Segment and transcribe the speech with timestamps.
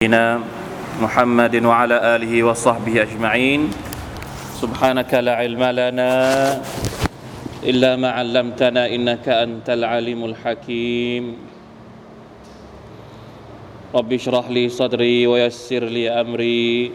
[0.00, 0.40] نبينا
[0.96, 3.68] محمد وعلى آله وصحبه أجمعين.
[4.56, 6.12] سبحانك لا علم لنا
[7.60, 11.24] إلا ما علمتنا إنك أنت العليم الحكيم.
[13.92, 16.92] رب اشرح لي صدري ويسر لي أمري.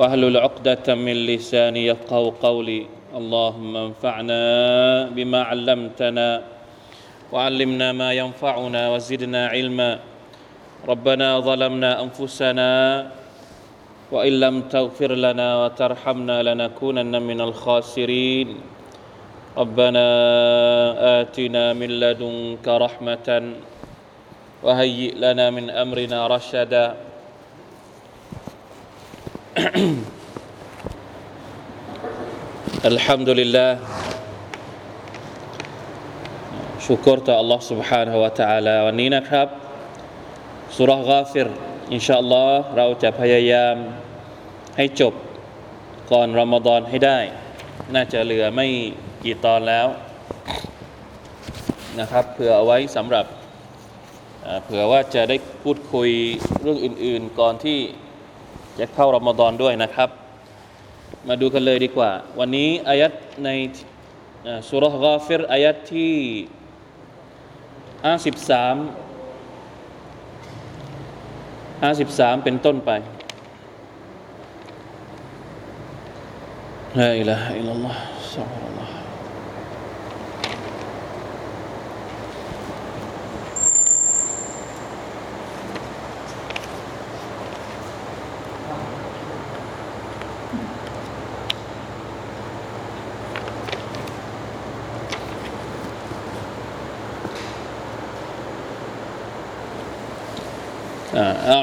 [0.00, 2.88] واحلل عقدة من لساني يفقه قولي.
[3.12, 4.42] اللهم انفعنا
[5.12, 6.28] بما علمتنا
[7.32, 10.15] وعلمنا ما ينفعنا وزدنا علما.
[10.87, 12.71] ربنا ظلمنا انفسنا
[14.11, 18.47] وان لم تغفر لنا وترحمنا لنكونن من الخاسرين
[19.57, 20.07] ربنا
[21.21, 23.27] اتنا من لدنك رحمه
[24.63, 26.85] وهيئ لنا من امرنا رشدا
[32.91, 33.71] الحمد لله
[36.87, 39.64] شكرต่อ Allah سبحانه และ تعالى วันนี้นะครับ
[40.74, 41.48] สุรกาฟิร
[41.92, 43.76] อินชาอัลลอฮ์เราจะพยายาม
[44.76, 45.14] ให้จบ
[46.12, 47.18] ก่อนรอมฎอนให้ได้
[47.94, 48.66] น่าจะเหลือไม่
[49.24, 49.86] กี่ตอนแล้ว
[52.00, 53.26] นะครับเผื่อเอาไว้สำหรับ
[54.64, 56.10] เผื่อว่าจะได้พูดคุย
[56.62, 57.78] เรื่องอื่น ๆ ก่อนที่
[58.78, 60.10] จะเข้ารอมฎอนด้วยนะครับ
[61.28, 63.12] มาดูกันเลยดีกว่า วันนี้อายัด
[63.44, 63.50] ใน
[64.68, 66.14] สุรกาฟิรอายัดที่
[68.16, 69.05] 53
[71.82, 72.90] ห้าสิบสามเป็นต้นไป
[76.98, 78.00] ลาอิลาฮะอิลลัลลอฮ์
[78.34, 78.95] ซุบฮานะฮ์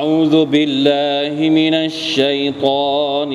[0.04, 3.32] أعوذ بالله من الشيطان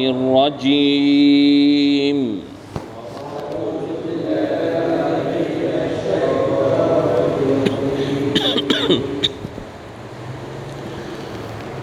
[0.53, 2.19] الرجيم.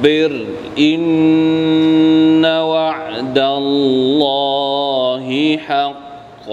[0.03, 0.45] فاصبر
[0.77, 5.27] إن وعد الله
[5.57, 6.49] حق.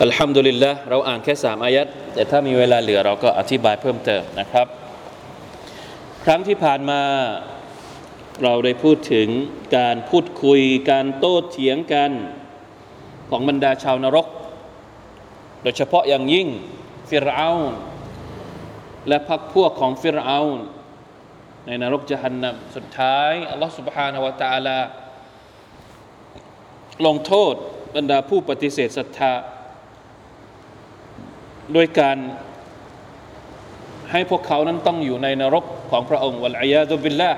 [0.00, 4.66] الحمد لله เราอ่านแค่สามอายัดแต่ถ้ามีเวลาเหลือเราก็อธิบายเพิ่มเติมนะครับ
[6.24, 7.02] ครั้งที่ผ่านมา
[8.42, 9.28] เราได้พูดถึง
[9.76, 12.10] การพูดคุยการโต้เถียงกัน
[13.30, 14.26] ของบรรดาชาวนรก
[15.62, 16.48] โดยเฉพาะอย่างยิ่ง
[17.10, 17.72] ฟิรเอาน
[19.08, 20.58] และพรรคพวกของฟิรเอาน
[21.66, 24.78] ในนรกจะหันนำสุดท้ายอัลลอฮฺ سبحانه และ تعالى
[27.06, 27.54] ลงโทษ
[27.96, 29.32] บรรดาผู้ปฏิเสธศรัทธา
[31.74, 32.18] ด้วยการ
[34.10, 37.32] ให้พวกเขานั้นต้องอยู่ในนรกของพระองค์วัลอยาดุบิลละ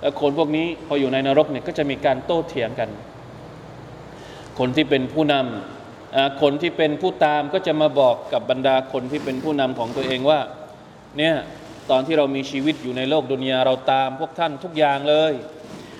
[0.00, 2.90] และคนพวกนี้พออยู่ในนรกเนี่ยก็จะมีการโต้เถียงกัน
[4.59, 10.39] คนที่เป็นผู้นำคนที่เป็นผู้ตามก็จะมาบอกกับบรรดาคนที่เป็นผู้นำของตัวเองว่า
[11.17, 11.35] เนี่ย
[11.89, 15.33] ตอนที่เรามีชีวิตอยู่ในโลกดุนยาเราตามพวกท่านทุกอย่างเลย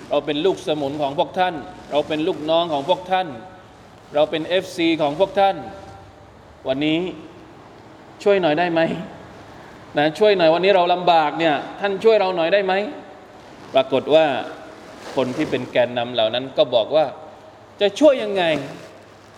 [0.09, 1.55] เราเป็นลูกสมุนของพวกท่าน
[1.91, 3.27] เราเป็นลูกน้องของพวกท่าน
[4.15, 5.55] เราเป็น FC ของพวกท่าน
[6.67, 6.99] วันนี้
[8.23, 8.81] ช่วยหน่อยได้ไหม
[9.97, 12.73] นะช่วยหน่อยวันนี้เราลำบากเนี่ยท่านช่วยเราหน่อยได้ไหม
[13.73, 14.25] ปรากฏว่า
[15.15, 17.05] คนที่เป็นแกนนำเหล่านั้นก็บอกว่า
[17.80, 18.44] จะช่วยยังไง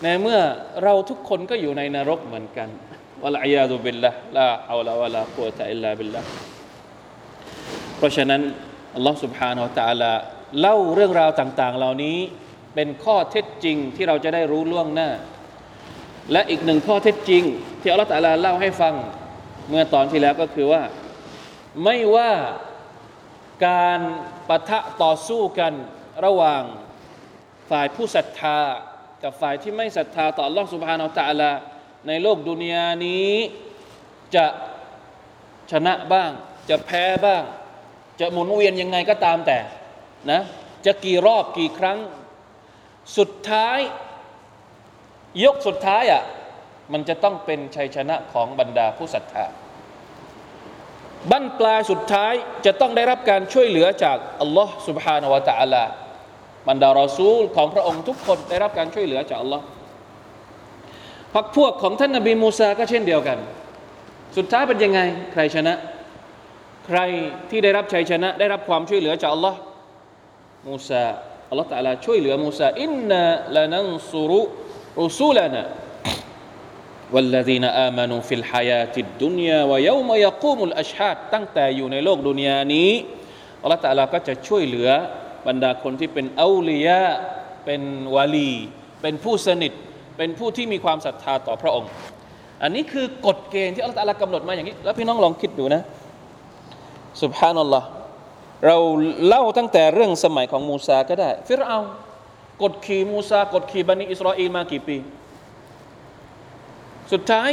[0.03, 0.39] ในเมื่อ
[0.83, 2.69] เราทุกคนก็อยู่ในนรกเหมือนกัน
[3.23, 6.21] วะลัยยาตุบิลละลาอัลลอฮฺวะลากุวะตะอิลลาบิลละ
[7.97, 8.41] เพราะฉะนั้น
[8.95, 10.11] อัลลอฮฺ سبحانه และ تعالى
[10.59, 12.17] เล่าเรื่องราวต่าง ๆ เหล่านี้
[12.75, 15.09] เป็นข้อเท็จจริงที่เราจะได้รู้ล่วงหน้า
[16.31, 17.43] และอีกหนึ่งข้อเท็จจริง
[17.81, 18.93] ที่อัลลอฮฺตะลาเล่าให้ฟัง
[19.69, 20.83] เมื่อตอนที่แล้วก็คือว่า
[21.83, 22.31] ไม่ว่า
[23.67, 23.99] การ
[24.49, 25.73] ปะทะต่อสู้กัน
[26.25, 26.63] ระหว่าง
[27.69, 28.59] ฝ่ายผู้ศรัทธา
[29.23, 31.51] กับฝ่ายที่ไม่ศรัทธาต่อ Allah سبحانه และ تعالى
[32.07, 33.31] ในโลกดุนยานี้
[34.35, 34.45] จะ
[35.71, 36.31] ชนะบ้าง
[36.69, 37.43] จะแพ้บ้าง
[38.19, 39.59] จะหมุนเวียนยังไงก็ตามแต่
[40.31, 40.41] นะ
[40.85, 41.97] จะกี่รอบกี่ครั้ง
[43.17, 43.79] สุดท้าย
[45.43, 46.23] ยกสุดท้ายอะ่ะ
[46.93, 49.45] มันจะต้องเป็นชัยชนะของบรรดาผู้ศรัทธา
[51.31, 52.33] บั้นปลายสุดท้าย
[52.65, 55.83] จะต้องได้รับการช่วยเหลือจากอัลลอฮ์ سبحانه และ تعالى
[56.69, 59.65] บรรดารอซูลของพระองค์ทุกคนได้รับการช่วยเหลือจากอัลลอฮ์
[61.33, 63.37] พักพวกของท่านนบีมูซาก็เช่นเดียวกัน
[64.37, 64.99] สุดท้ายเป็นยังไง
[65.33, 65.73] ใครชนะ
[66.87, 66.99] ใคร
[67.49, 69.59] ที่ได้รับชัยชนะ ได้รับความช่วยเหลือจากอัลลอฮ์
[70.67, 71.05] มูซา
[71.49, 73.21] อัลลอฮ์ตะลาช่วยเหลือมูซาอินนา
[73.55, 74.41] ละนันซุรุ
[75.01, 75.63] รุซูลนะ
[77.13, 82.91] والذين آمنوا في الحياة الدنيا ويوم يقوم الأشهاد ตั้งแต่อยู่ในโลกดุนยานี้
[83.61, 84.89] อัลลอฮฺตะลาก็จะช่วยเหลือ
[85.48, 87.02] บรรดาคนที่เป็นอัลียะ
[87.64, 87.82] เป็น
[88.14, 88.52] วาลี
[89.02, 89.72] เป็นผู้สนิท
[90.16, 91.90] เป็นผู้ที่มีความศรัทธาต่อพระองค์
[92.62, 95.82] อันนี้คือกฎเกณฑ์ที่อัลลอฮฺกำหนดมาอย่างนี้ แล้วพี่น้องลองคิดดูนะ
[97.22, 97.86] สุบฮานัลลอฮ์
[98.66, 98.76] เรา
[99.26, 101.78] เล่าตั้งแต่เรื่องสมัยของมูซาก็ได้ ฟิรเอา
[102.62, 104.96] กดขี่มูซากดขี่บันิอิสราเอลมากี่ปี
[107.12, 107.50] สุดท้าย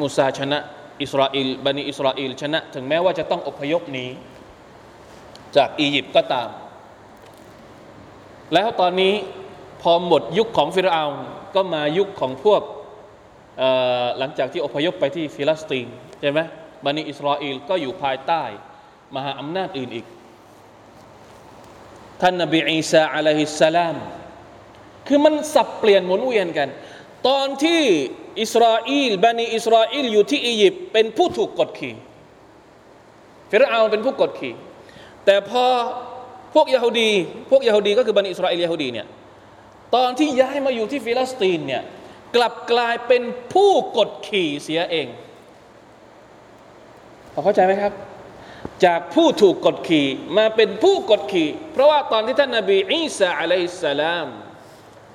[0.00, 0.58] มูซาชนะ
[1.02, 4.06] อิสราเอลบันิอิสราเอลชนะ ถึงแม้ว่าจะต้องอพยพหนี
[5.56, 6.48] จากอียิปต์ก็ตาม
[8.54, 9.14] แล้วตอนนี้
[9.82, 11.04] พอหมดยุคของฟิรเอาน์
[11.54, 12.62] ก็มายุคของพวก
[14.18, 15.86] หลังจากที่อพยพไปที่ฟิลิสตีน
[16.20, 16.40] ใช่ไหม
[16.84, 18.42] บันิอิสราเอลก็อยู่ภายใต้
[19.14, 20.06] มหาอำนาจอื่นอีก
[22.20, 23.96] ท่านนบีอีสาعليه السلام
[25.06, 26.68] คือมันสับเปลี่ยนหมุนเวียนกัน
[27.28, 27.80] ตอนที่
[28.40, 31.94] อิสราเอลบันิอิสราเอลอยู่ที่อียิปต์เป็นผู้ถูกกดขี่
[33.50, 34.54] ฟิรเอาน์เป็นผู้กดขี่
[35.24, 35.64] แต่พอ
[36.54, 37.10] พวกยาฮูดี
[37.50, 39.06] พวกยาฮูดีก็คือบันิอิสราเอลยาฮูดีเนี่ย
[39.94, 41.82] ตอนที่ย้ายมาอยู่ที่ฟิลิสตีนเนี่ย
[42.36, 43.22] กลับกลายเป็น
[43.52, 45.06] ผู้กดขี่เสียเอง
[47.32, 47.92] พอเข้าใจไหมครับ
[48.84, 50.06] จากผู้ถูกกดขี่
[50.36, 54.28] มาเป็นผู้กดขี่ เพราะว่าตอนที่ท่านนาบีอีสาعليه السلام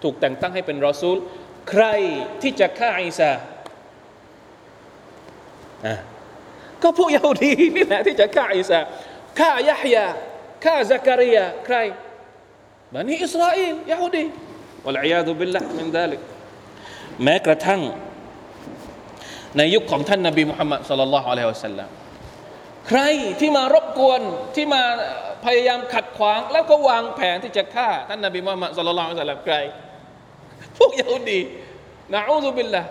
[0.03, 1.17] ถูกแต่งตั้งให้เป็นรอซูล
[1.69, 1.85] ใคร
[2.41, 3.31] ที่จะฆ่าอีสา
[5.85, 5.95] อะ
[6.81, 8.79] ก็พวกยาฮูดีนี่แหละที่จะฆ่าอีสา
[9.39, 10.05] ฆ่ายะฮยา
[10.63, 11.77] ฆ่าซักริยาใคร
[12.93, 14.23] บันิอิสราเอลยาฮูดี
[14.85, 16.21] วะลัยยาดุบิลละมินดาลิก
[17.23, 17.81] แม้กระทั่ง
[19.57, 21.89] ในยุคของท่านนบีมุฮัมมัดสุลลัลลอฮุอะลัยฮิวะสัลลัม
[22.87, 23.01] ใคร
[23.39, 24.21] ที่มารบกวน
[24.55, 24.83] ที่มา
[25.45, 29.55] พยายามขัดขวาง แล้วก็วางแผนที่จะฆ่าท่านนบีมุฮัมมัดสุลลัลลอฮุอะลัยฮิวะสัลลัมใคร
[30.77, 31.41] พวกยาฮูดี
[32.13, 32.81] นะอูซุบิลละ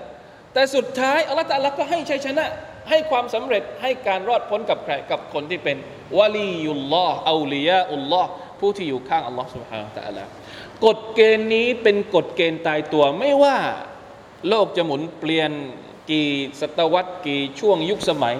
[0.52, 2.44] แต่สุดท้ายอัลลอฮฺตะลาก็ให้ชัยชนะ
[2.88, 5.76] ให้ความสำเร็จให้การรอดพ้นกับใครกับคนที่เป็น
[6.18, 8.30] วะลียุลลอฮ์อาลียะอุลลอฮ์
[8.60, 10.24] ผู้ที่อยู่ข้างอัลลอฮ์สุบฮานะตะอัลา
[10.84, 13.56] กฎเกณฑ์นี้เป็นกฎเกณฑ์ตายตัวไม่ว่า
[14.48, 15.50] โลกจะหมุนเปลี่ยน
[16.10, 18.36] กี่ศตวรรษกี่ช่วงยุคสมัย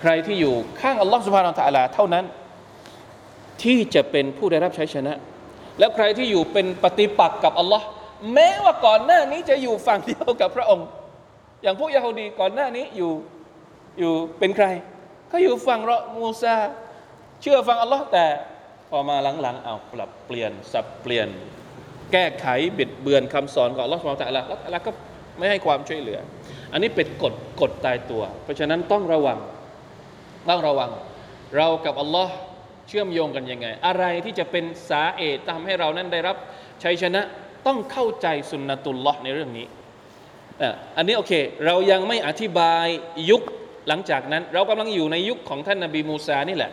[0.00, 2.24] ใครที่อยู่ข้างอัลลอฮ์สุบฮานะตะอัลาเท่านั้น
[3.62, 5.14] ที่จะเป็นผู้ได้รับใช้ชนะ
[5.78, 7.86] แล้วใครที่อยู่เป็นปฏิปักษ์กับอัลลอฮ์
[8.34, 10.86] แม้ว่าก่อนหน้านี้จะอยู่ฝั่งเดียวกับพระองค์
[11.62, 13.12] อย่างพวกยะฮูดีก่อนหน้านี้อยู่
[13.98, 14.66] อยู่เป็นใคร
[15.32, 16.56] ก็อยู่ฝั่งรอมูซา
[17.42, 18.26] เชื่อฟังอัลลอฮ์แต่
[18.90, 21.28] พอมาหลังๆเอาปรับเปลี่ยนสับเปลี่ยน
[22.12, 22.46] แก้ไข
[22.78, 24.90] บิดเบือนคำสอนของอัลลอฮ์สุบฮานะละแล้วอัลลอฮ์ก็
[25.38, 26.18] ไม่ให้ความช่วยเหลือ
[26.72, 29.38] อันนี้เป็นกฎกฎตายตัว เพราะฉะนั้นต้องระวัง
[30.48, 30.90] ต้องระวัง
[31.56, 32.34] เรากับอัลลอฮ์
[32.88, 36.36] เชื่อมโยงกันยังไง อะไรที่จะเป็นสาเหตุทำให้เรานั้นได้รับ
[36.84, 37.22] ชัยชนะ
[37.66, 39.66] ต้องเข้าใจสุนนะตุลลอฮ์ในเรื่องนี้
[40.96, 41.32] อันนี้โอเค
[41.66, 42.86] เรายังไม่อธิบาย
[43.30, 43.42] ยุค
[43.88, 46.72] หลังจากนั้นเรากำลังอยู่ในยุคของท่านนบีมูซานี่แหละ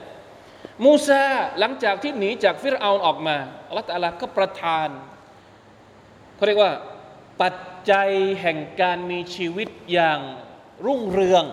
[0.85, 1.23] มูซา
[1.59, 3.37] หลังจากที่หนีจากฟิรเอาออกมา
[3.67, 4.89] อัลลอฮฺตาลาก็ประทาน
[6.35, 6.73] เขาเรียกว่า
[7.41, 7.55] ปัจ
[7.91, 8.09] จัย
[8.41, 10.19] แห่งการมีชีวิตอย่าง
[10.85, 11.45] รุ่งเรือง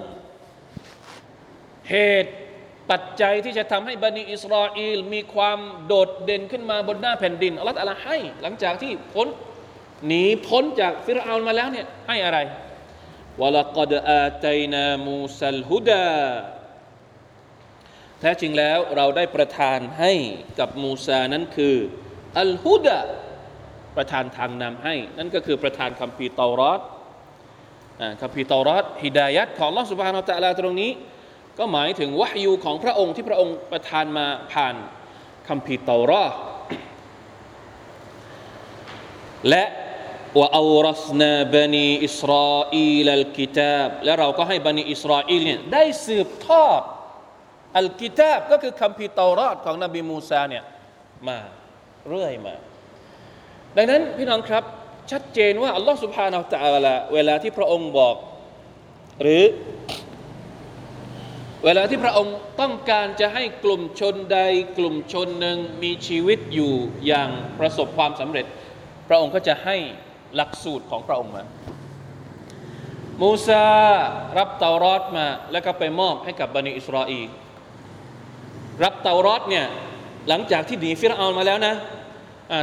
[1.91, 2.33] เหตุ
[2.91, 9.29] ปัจจัยที่จะทำให้บันิอิสราเอลมีความโดดเด่นขึ้นมาบนหน้าแผ่นดินอัลลอฮฺให้ หลังจากที่พ้น
[10.07, 12.39] หนีพ้นจากฟิรเอามาแล้วเนี่ยให้อะไร
[13.41, 16.09] วะลักดอาตัยนามูซัลฮุดา
[18.21, 20.13] แท้จริงแล้วเราได้ประทานให้
[20.59, 21.77] กับมูซานั้นคือ
[22.41, 22.99] อัลฮุดะ
[23.97, 26.81] ประทานทางนำให้ นั่นก็คือประทานคัมภีเตารอด
[28.21, 30.91] คัมภีเตารอดฮิดายัดของลอสุบฮานาตะลาตรงนี้
[31.59, 34.75] ก็หมายถึงวะฮยูของพระองค์ที่พระองค์ประทานมาผ่าน
[35.49, 36.33] คัมภีเตารอด
[39.49, 39.65] และ
[40.39, 42.75] ว่าอัลรัสนาบันีอิสราเอ
[43.07, 46.83] ลอัลกิตาบและเราก็ให้บันีอิสราเอลเนี่ยได้สืบทอด
[47.79, 50.65] อัลกิตาบก็คือคัมภีร์เตารอดของนบีมูซาเนี่ย
[51.29, 51.39] มา
[52.09, 52.55] เรื่อยมา
[53.77, 54.65] ดังนั้นพี่น้องครับ
[55.11, 58.17] ชัดเจนว่าอัลลอฮฺสุบฮานาอัลลเวลาที่พระองค์บอก
[59.23, 59.45] หรือ
[61.65, 64.39] เวลาที่พระองค์ต้องการจะให้กลุ่มชนใด
[64.79, 66.75] กลุ่มชนหนึ่งมีชีวิตอยู่
[67.07, 68.47] อย่างประสบความสำเร็จ
[69.09, 69.77] พระองค์ก็จะให้
[70.35, 71.43] หลักสูตรของพระองค์มา
[73.23, 73.65] มูซา
[74.39, 77.29] รับเตารอดมา แล้วก็ไปมอบให้กับบันิอิสราเอล
[78.85, 79.67] รับเตารอดเนี่ย
[80.29, 81.75] หลังจากที่หนีฟิรเอามาแล้วนะ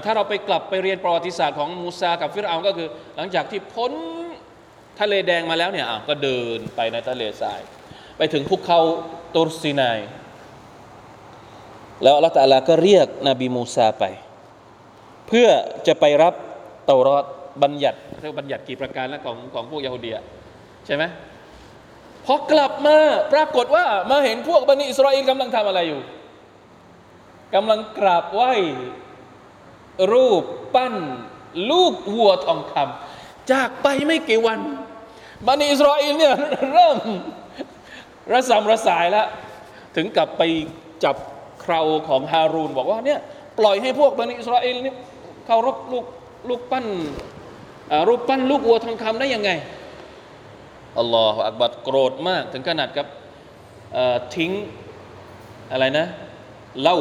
[0.05, 3.91] ถ้าเราไปกลับไปเรียนประวัติศาสตร์ของมูซากับฟิรเอาก็คือ หลังจากที่พ้น
[5.00, 7.60] ทะเลแดงมาแล้วเนี่ยก็เดินไปในทะเลทราย
[8.17, 8.79] ไปถึงภูเขา
[9.36, 10.00] ตูรซีนาย
[12.03, 14.03] แล้วอัลลอฮฺตาลาก็เรียกนบีมูซาไป
[15.27, 15.48] เพื่อ
[15.88, 16.34] จะไปรับ
[16.86, 17.25] เตารอด
[17.63, 20.12] บัญญัติเรียกบัญญัติกี่ประการแล้วของของพวกยาฮูดี
[20.86, 21.03] ใช่ไหม
[22.25, 22.98] พอกลับมา
[23.33, 26.01] ปรากฏว่ามาเห็นพวกบันิอิสราเอลกำลังทำอะไรอยู่
[27.55, 28.53] กำลังกราบไหว้
[30.13, 30.43] รูป
[30.75, 30.95] ปั้น
[31.72, 34.60] ลูกวัวทองคำจากไปไม่กี่วัน
[35.48, 36.36] บันิอิสราเอลเนี่ย
[36.74, 36.98] เริ่ม
[38.31, 39.27] ระสำระสายแล้ว
[39.95, 40.41] ถึงกับไป
[41.03, 41.15] จับ
[41.63, 43.19] คราวของฮารูนบอกว่าเนี่ย
[43.60, 44.93] ปล่อยให้พวกบันิอิสราเอลนี่
[45.45, 46.05] เคารพลูก
[46.50, 46.86] ลูกปั้น
[48.08, 49.52] รูปปั้นลูกวัวทองคำได้ยังไง
[51.00, 53.08] อัลลอฮฺอักบัดโกรธมาก ถึงขนาดกับ
[54.36, 54.52] ทิ้ง
[55.72, 56.08] อะไรนะ
[56.82, 56.98] เล่า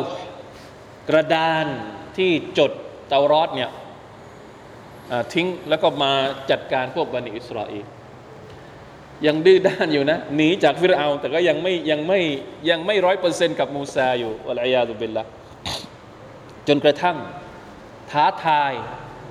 [1.09, 1.67] กระดาน
[2.17, 2.73] ที่จด
[3.09, 3.71] เตารอดเนี่ย
[5.35, 6.13] ทิ้งแล้วก็มา
[6.51, 7.87] จัดการพวกบันิอิสราเอล
[9.27, 12.21] ยังดื้อด้านอยู่นะหนีจากฟิรเอาแต่ก็ยังไม่ยังไม่
[12.71, 15.25] ยังไม่ร้อยเปอร์เซ็นต์กับมูซาอยู่อัลอยาตุบิลละ
[16.69, 17.17] จนกระทั่ง
[18.11, 18.73] ท้าทาย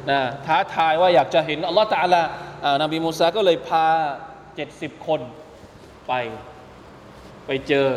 [0.10, 2.22] นะท้าทายว่าอยากจะเห็นอัลลอฮฺตาลา
[2.84, 3.88] นบีมูซาก็เลยพา
[4.56, 5.22] เจ็ดสิบคน
[6.08, 6.14] ไป
[7.48, 7.90] ไปเจอ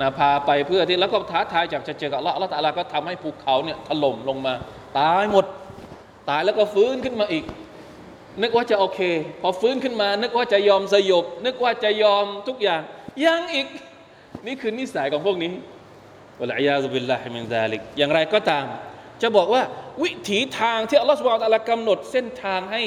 [0.00, 4.54] นะพาไปเพื่อที่แล้วก็ท้าทายจากจะเจอกับอัลลอฮฺอัลลอฮฺตาลาก็ทำให้ภูเขาเนี่ยถล่มลงมา
[4.98, 5.46] ตายหมด
[6.30, 7.44] ตายแล้วก็ฟื้นขึ้นมาอีก
[8.42, 9.00] นึกว่าจะโอเค
[9.42, 12.80] พอฟื้นขึ้นมา นึกว่าจะยอมสยบ นึกว่าจะยอมทุกอย่าง
[13.26, 13.66] ยังอีก
[14.46, 15.52] นี่คือนิสัยของพวกนี้
[16.40, 18.66] والعياذ بالله من ذلك อย่างไรก็ตาม
[19.22, 19.62] จะบอกว่า
[20.02, 22.82] วิถีทางที่อัลลอฮฺ سبحانه وتعالى กำหนดเส้นทางให้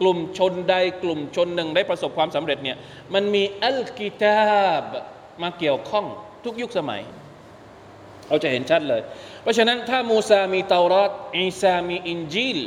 [0.00, 2.76] กลุ่มชนใดกลุ่มชนหนึ่งได้ประสบความสำเร็จเนี่ย
[3.14, 4.84] มันมี الكتاب
[5.42, 6.06] มาเกี่ยวข้อง
[6.44, 7.02] ทุกยุคสมัย
[8.28, 9.02] เราจะเห็นชัดเลย
[9.42, 12.58] เพราะฉะนั้นถ้ามูซามีเตารอตอีซามีอินจีล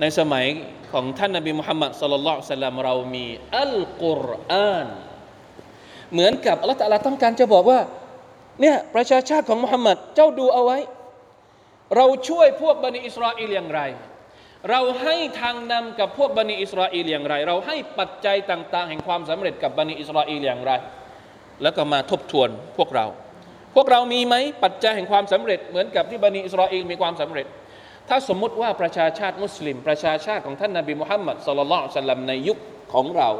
[0.00, 0.46] ในสมัย
[0.92, 3.26] ของท่านนบีมุฮัมมัดصلى الله عليه وسلم เรามี
[3.60, 4.88] อัลกุรอาน
[6.12, 7.80] เหมือนกับอัลลอฮฺตะลาต้องการจะบอกว่า
[8.60, 10.78] เนี่ยประชาชาติของมุฮัมมัดเจ้าดูเอาไว้
[11.96, 13.80] เราช่วยพวกบันิอิสราเอลอย่างไร
[14.70, 20.72] เราให้ทางนำกับพวกบันิอิสราเอลอย่างไร เราให้ปัจจัยต่าง ๆ แห่งความสำเร็จกับบันิอิสราเอลอย่างไร
[21.62, 23.06] แล้วก็มาทบทวนพวกเรา
[23.74, 27.46] พวกเรามีไหมปัจจัยแห่งความสำเร็จเหมือนกับที่บันิอิสราเอลมีความสำเร็จ
[28.08, 32.58] ถ้าสมมุติว่าประชาชาติมุสลิม ประชาชาติของท่านนาบีมุฮัมมัดสุลลัลสัลลัมในยุค
[32.94, 33.30] ของเรา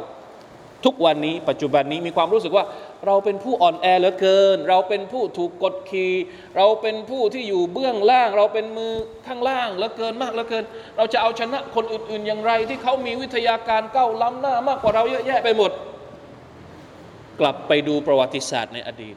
[0.85, 2.65] ทุกวันนี้ปัจจุบันนี้มีความรู้สึกว่า
[3.05, 6.13] เราเป็นผู้อ่อนแอเหลือเกิน เราเป็นผู้ถูกกดขี่
[6.57, 8.93] เราเป็นผู้ที่อยู่เบื้องล่าง เราเป็นมือ
[9.27, 10.63] ข้างล่างเหลือเกินมากเหลือเกิน
[10.97, 15.71] เราจะเอาชนะคนอื่น ๆ อย่างไร ที่เขามีวิทยาการก้าวล้ำหน้ามากกว่าเราเยอะแยะไปหมด
[17.39, 19.15] กลับไปดูประวัติศาสตร์ในอดีต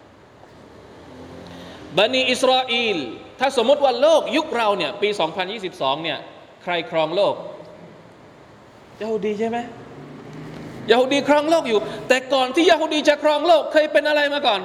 [1.96, 2.98] บันิอิสราเอล
[3.40, 5.08] ถ้าสมมติว่าโลกยุคเราเนี่ยปี
[5.56, 6.18] 2022 เนี่ย
[6.62, 7.34] ใครครองโลก
[8.98, 9.58] เยาฮูดีใช่ไหม
[10.90, 14.60] ยาฮูดีครองโลกอยู่ แต่ก่อนที่ยาฮูดีจะครองโลก เคยเป็นอะไรมาก่อน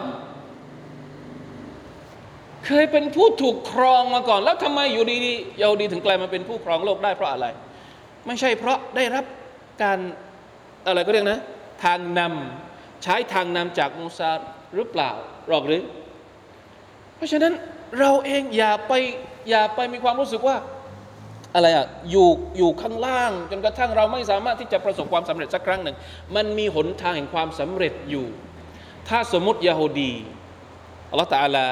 [2.66, 7.46] เคยเป็นผู้ถูกครองมาก่อน แล้วทำไมอยู่ดีๆยาฮูดีถึงกลายมาเป็นผู้ครองโลกได้เพราะอะไร
[8.28, 9.26] ไม่ใช่เพราะได้รับ
[9.84, 10.00] การ
[10.88, 11.40] อะไรก็เรียกนะ
[11.84, 14.32] ทางนำใช้ทางนำจากมูซา
[14.76, 15.12] หรือเปล่า
[15.48, 15.84] หรอกหรือ
[17.16, 17.54] เพราะฉะนั้น
[18.00, 18.94] เราเองอย่าไป
[19.50, 20.58] อย่าไปมีความรู้สึกว่า
[21.56, 25.96] อะไรอะอยู่อยู่ข้างล่าง จนกระทั่งเราไม่สามารถที่จะประสบความสำเร็จสักครั้งหนึ่ง
[26.36, 28.26] มันมีหนทางแห่งความสำเร็จอยู่
[29.10, 30.12] ถ้าสมมติยาฮูดี
[31.10, 31.66] อัลลอฮฺตาลา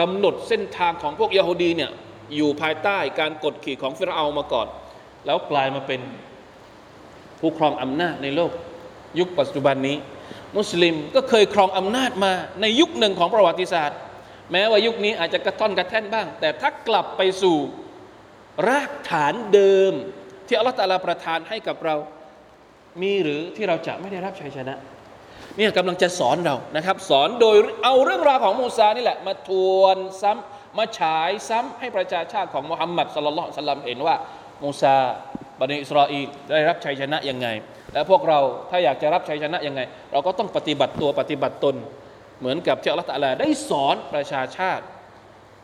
[0.00, 1.90] กำหนดเส้นทางของพวกยาฮูดีเนี่ย
[2.36, 4.66] อยู่ภายใต้การกดขี่ของฟิรเอามาก่อน
[5.26, 6.00] แล้วกลายมาเป็น
[7.40, 8.52] ผู้ครองอำนาจในโลก
[9.18, 9.96] ยุคปัจจุบันนี้
[10.56, 13.98] มุสลิมก็เคยครองอำนาจมาในยุคหนึ่งของประวัติศาสตร์
[14.52, 17.56] แม้ว่ายุคนี้อาจจะกระท่อนกระแท่นบ้าง แต่ถ้ากลับไปสู่
[18.68, 19.92] รากฐานเดิม
[20.46, 21.96] ที่อัลลอฮฺตาลาประทานให้กับเรา
[23.02, 24.74] มีหรือที่เราจะไม่ได้รับชัยชนะ
[25.56, 34.16] เนี่ยกำลังจะสอนเรานะครับ สอนโดยเอาเรื่องราวของมูซานี่แหละ มาทวนซ้ำมาฉายซ้ำให้ประชาชาติของมุฮัมมัดสลลัลลสลัมเห็นว่า
[34.64, 34.96] มูซา
[35.60, 37.48] บันิอิสราเอลได้รับชัยชนะยังไง
[37.92, 38.38] และพวกเรา
[38.70, 39.80] ถ้าอยากจะรับชัยชนะยังไง
[40.12, 41.74] เราก็ต้องปฏิบัติตัวปฏิบัติตน
[42.40, 44.84] เหมือนกับที่อัลลอฮฺตะลาได้สอนประชาชาติ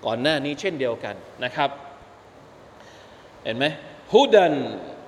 [0.06, 1.70] ก่อนหน้านี้เช่นเดียวกันนะครับ
[3.44, 3.64] เห็นไหม
[4.14, 4.54] ฮุดัน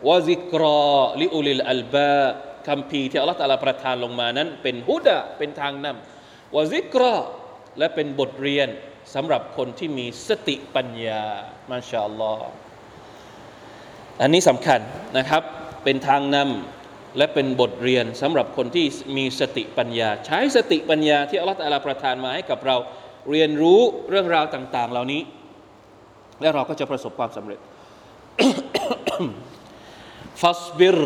[0.09, 2.23] วะซิกรอลิอุลิลอัลบา
[2.69, 7.14] คำพีที่อัลลอฮฺตะลาประทานลงมานั้น เป็นฮุดะเป็นทางนำวะซิกรอ
[7.79, 8.69] และเป็นบทเรียน
[9.14, 11.23] สำหรับคนที่มีสติปัญญา
[11.71, 12.47] มาชาอัลลอฮ์
[14.21, 14.81] อันนี้สำคัญ
[15.19, 15.43] นะครับ
[15.85, 18.87] เป็นทางนำและเป็นบทเรียนสำหรับคนที่
[19.17, 22.76] มีสติปัญญา ใช้สติปัญญาที่อัลลอฮฺตะลาประทานมาให้กับเรา
[23.31, 25.23] เรียนรู้เรื่องราวต่าง ๆ เหล่านี้
[26.41, 27.61] และเราก็จะประสบความสำเร็จ
[30.43, 30.99] ฟัสบิร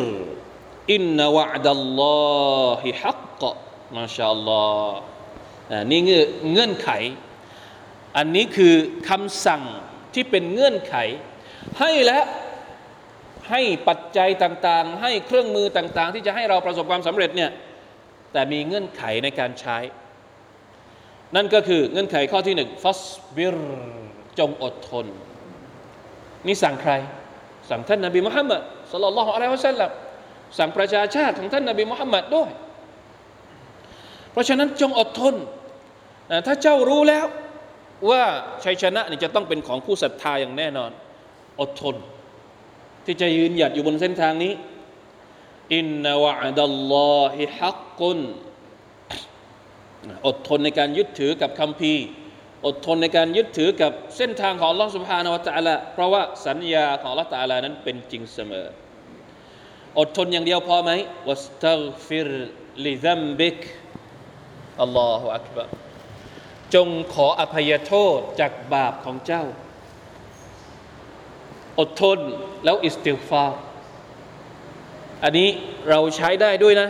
[0.92, 2.02] อินนวะดัลล
[2.62, 3.42] อฮิฮักก
[3.96, 4.98] มาชาอัลลอฮ์
[5.90, 6.00] นี่
[6.52, 6.90] เงื่อนไข
[8.16, 8.74] อันนี้คือ
[9.08, 9.62] คำสั่ง
[10.14, 10.96] ที่เป็นเงื่อนไข
[11.80, 12.20] ให้และ
[13.50, 17.50] ให้ปัจจัยต่างๆ ให้เครื่องมือต่างๆ ที่จะให้เราประสบความสำเร็จเนี่ย
[18.32, 19.78] แต่มีเงื่อนไขในการใช้
[21.36, 23.02] นั่นก็คือเงื่อนไขข้อที่หนึ่งฟัส
[23.36, 23.56] บิร
[24.38, 25.06] จงอดทน
[26.46, 26.92] นี่สั่งใคร
[27.70, 28.60] สั่งท่านนบีมุฮัมมัด
[28.92, 29.90] สลลัลลอฮุอะลัยฮิวะสัลลัม
[30.58, 32.50] สั่งประชาชาติของท่านนบีมุฮัมมัดด้วย
[34.32, 35.34] เพราะฉะนั้นจงอดทน
[36.46, 37.26] ถ้าเจ้ารู้แล้ว
[38.10, 38.22] ว่า
[38.64, 40.90] ชัยชนะนี่จะต้องเป็นของผู้ศรัทธาอย่างแน่นอน
[41.60, 41.94] อดทน
[43.04, 44.52] ที่จะยืนหยัดอยู่บนเส้นทางนี้
[45.74, 48.20] อินนาวะดัลลอฮิฮักกุน
[50.26, 51.94] อดทนในการยึดถือกับคำพี
[52.66, 58.66] อดทนในการยึดถือกับเส้นทางของลอสุภานวตะละเพราะว่าสัญญาของลอตะละนั้นเป็นจริงเสมอ
[59.98, 60.90] อดทนอย่างเดียวพอไหม
[61.28, 62.28] واستغفر
[62.84, 63.58] لذنبك
[64.80, 65.64] الله أكبر
[66.74, 69.44] จงขออภัยโทษจากบาปของเจ้า
[71.80, 72.18] อดทน
[72.64, 73.46] แล้ว استغفار
[75.24, 75.48] อันนี้
[75.88, 76.88] เราใช้ได้ด้วยนะ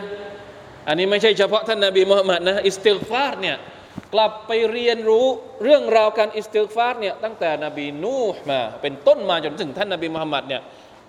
[0.88, 3.56] อันนี้ไม่ใช่เฉพาะท่านนาบีมุฮัมมัดนะ استغفار เนี่ย
[4.14, 5.26] กลับไปเรียนรู้
[5.62, 10.62] เรื่องราวการ استغفار เนี่ยตั้งแต่นบีนูห์มา เป็นต้นมาจนถึงท่านนาบีมุฮัมมัดเนี่ย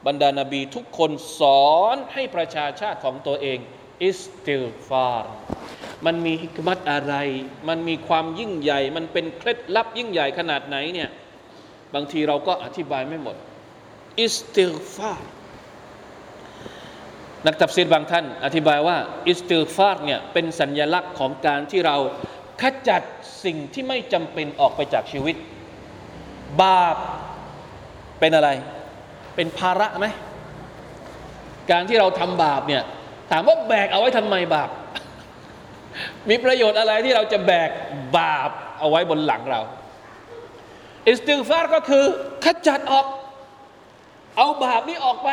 [0.08, 3.60] บรรดานาบีทุกคนสอนให้ประชาชาติของตัวเอง
[4.04, 5.34] استغفار
[6.06, 7.16] มันมี حكمة อะไร
[7.70, 11.10] มันมีความยิ่งใหญ่ มันเป็นเคล็ดลับยิ่งใหญ่ขนาดไหนเนี่ย
[11.96, 13.36] บางทีเราก็อธิบายไม่หมด
[14.20, 15.30] อิสติลฟาร์
[17.46, 18.98] นักตับซีดบางท่าน อธิบายว่า
[19.28, 21.98] อิสติลฟาร์เนี่ยเป็นสัญญลักษณ์ของการที่เรา
[22.62, 23.02] ขจัด
[23.46, 25.36] สิ่งที่ไม่จำเป็นออกไปจากชีวิต
[26.62, 26.96] บาป
[28.20, 28.50] เป็นอะไร
[29.36, 30.08] เป็นภาระไหม
[31.72, 32.84] การที่เราทำบาปเนี่ย
[33.32, 34.70] ถามว่าแบกเอาไว้ทำไมบาป
[36.30, 37.70] มีประโยชน์อะไรที่เราจะแบก
[38.18, 39.62] บาปเอาไว้บนหลังเรา
[41.08, 42.04] อิสติฟาร์ก็คือ
[42.46, 43.06] ขจัดออก
[44.38, 45.30] เอาบาปนี้ออกไป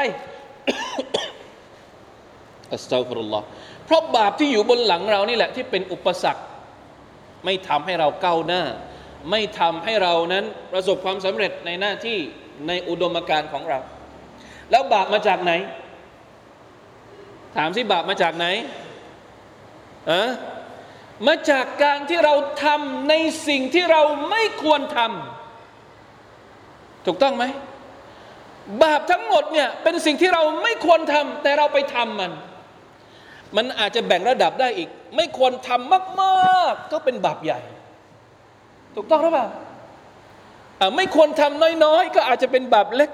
[2.72, 3.44] อัสตัฟรุลลอฮ์
[3.84, 6.42] เพราะบาปที่อยู่บนหลังเรานี่แหละที่เป็นอุปสรรค
[7.46, 8.62] ไม่ทำให้เราก้าวหน้า
[9.30, 12.18] ไม่ทำให้เรานั้นประสบความสำเร็จในหน้าที่
[12.68, 13.78] ในอุดมการณ์ของเรา
[14.70, 15.52] แล้วบาปมาจากไหน
[17.56, 18.46] ถามสิบาปมาจากไหน
[20.10, 20.22] อะ
[21.26, 23.14] มาจากการที่เราทำใน
[23.48, 27.44] สิ่งที่เราไม่ควรทำถูกต้องไหม
[28.82, 32.32] บาปทั้งหมดเนี่ยเป็นสิ่งที่เราไม่ควรทำแต่เราไปทำมัน
[33.56, 37.60] มันอาจจะแบ่งระดับได้อีก ไม่ควรทำมาก ๆ ก็เป็นบาปใหญ่
[38.94, 39.46] ถูกต้องหรือเปล่า
[40.96, 43.10] ไม่ควรทำน้อย ๆ ก็อาจจะเป็นบาปเล็ก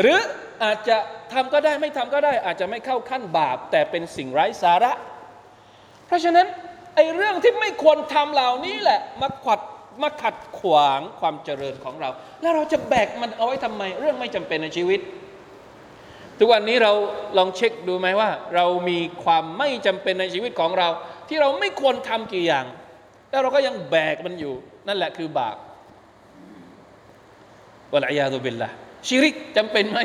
[0.00, 0.18] หรือ
[0.64, 0.96] อาจจะ
[1.32, 4.92] ทำก็ได้ไม่ทำก็ได้ อาจจะไม่เข้าขั้นบาป แต่เป็นสิ่งไร้สาระ
[6.06, 6.46] เพราะฉะนั้น
[6.94, 9.60] ไอ้เรื่องที่ไม่ควรทำเหล่านี้แหละมาขัด
[10.02, 15.00] มาขัดขวางความเจริญของเรา แล้วเราจะแบกมันเอาไว้ทำไม เรื่องไม่จำเป็นในชีวิต
[16.38, 16.92] ทุกวันนี้เรา
[17.38, 20.88] ลองเช็คดูไหมว่า เรามีความไม่จำเป็นในชีวิตของเรา
[21.28, 22.66] ที่เราไม่ควรทำกี่อย่าง
[23.30, 24.54] แล้วเราก็ยังแบกมันอยู่
[24.88, 25.56] นั่นแหละคือบาป
[27.92, 28.68] วะลัยยาตุบิลละ
[29.06, 29.98] ชิริกจำเป็นไหม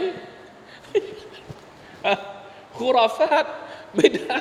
[2.77, 3.45] คุรอฟาต
[3.97, 4.37] บิดา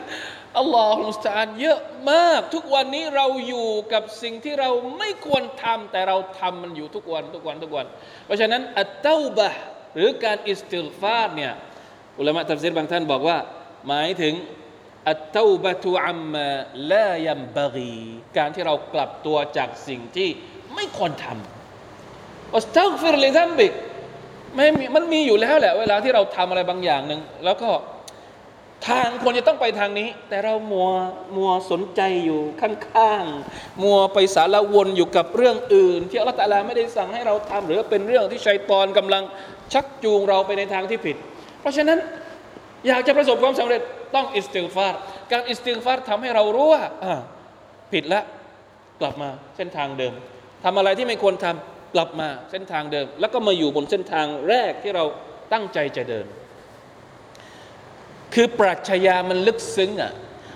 [0.59, 7.87] อัลลอฮฺมุสตาานเยอะมาก ทุกวันนี้เราอยู่กับสิ่งที่เราไม่ควรทำแต่เราทำมันอยู่ทุกวันทุกวันทุกวัน
[8.25, 9.51] เพราะฉะนั้นالتوبة
[9.95, 11.53] หรือการ استغفار เนี่ย
[12.21, 13.39] อุลามะตัฟซีรบางท่านบอกว่า
[13.89, 14.35] หมายถึง
[15.09, 17.97] التوبة عما لا ينبغي
[18.37, 20.29] การที่เรากลับตัวจากสิ่งที่
[20.75, 23.73] ไม่ควรทำاستغفر لذنبك
[24.57, 27.71] ไม่มีมันมีอยู่แล้วแหละ เวลาที่เราทำอะไรบางอย่างหนึ่งแล้วก็
[28.89, 30.89] ทางควรจะต้องไปทางนี้ แต่เรามัว
[31.37, 39.23] มัวสนใจอยู่ข้างๆมัวไปสารวนอยู่กับเรื่องอื่น ที่อัลลอฮฺตะลาไม่ได้สั่งให้เราทำหรือเป็นเรื่องที่ชัยตอนกำลัง
[39.73, 41.17] ชักจูงเราไปในทางที่ผิด
[41.61, 41.99] เพราะฉะนั้น
[42.87, 43.83] อยากจะประสบความสำเร็จ
[44.15, 44.95] ต้องอิสติฟาร
[45.33, 46.85] การอิสติฟารทำให้เรารู้ว่า
[47.93, 48.25] ผิดแล้ว
[49.01, 50.13] กลับมาเส้นทางเดิม
[50.65, 55.05] ทำอะไรที่ไม่ควรทำกลับมาเส้นทางเดิม แล้วก็มาอยู่บนเส้นทางแรกที่เรา
[55.53, 56.27] ตั้งใจจะเดิน
[58.35, 60.13] คือปรัชญามันลึกซึ้งอะ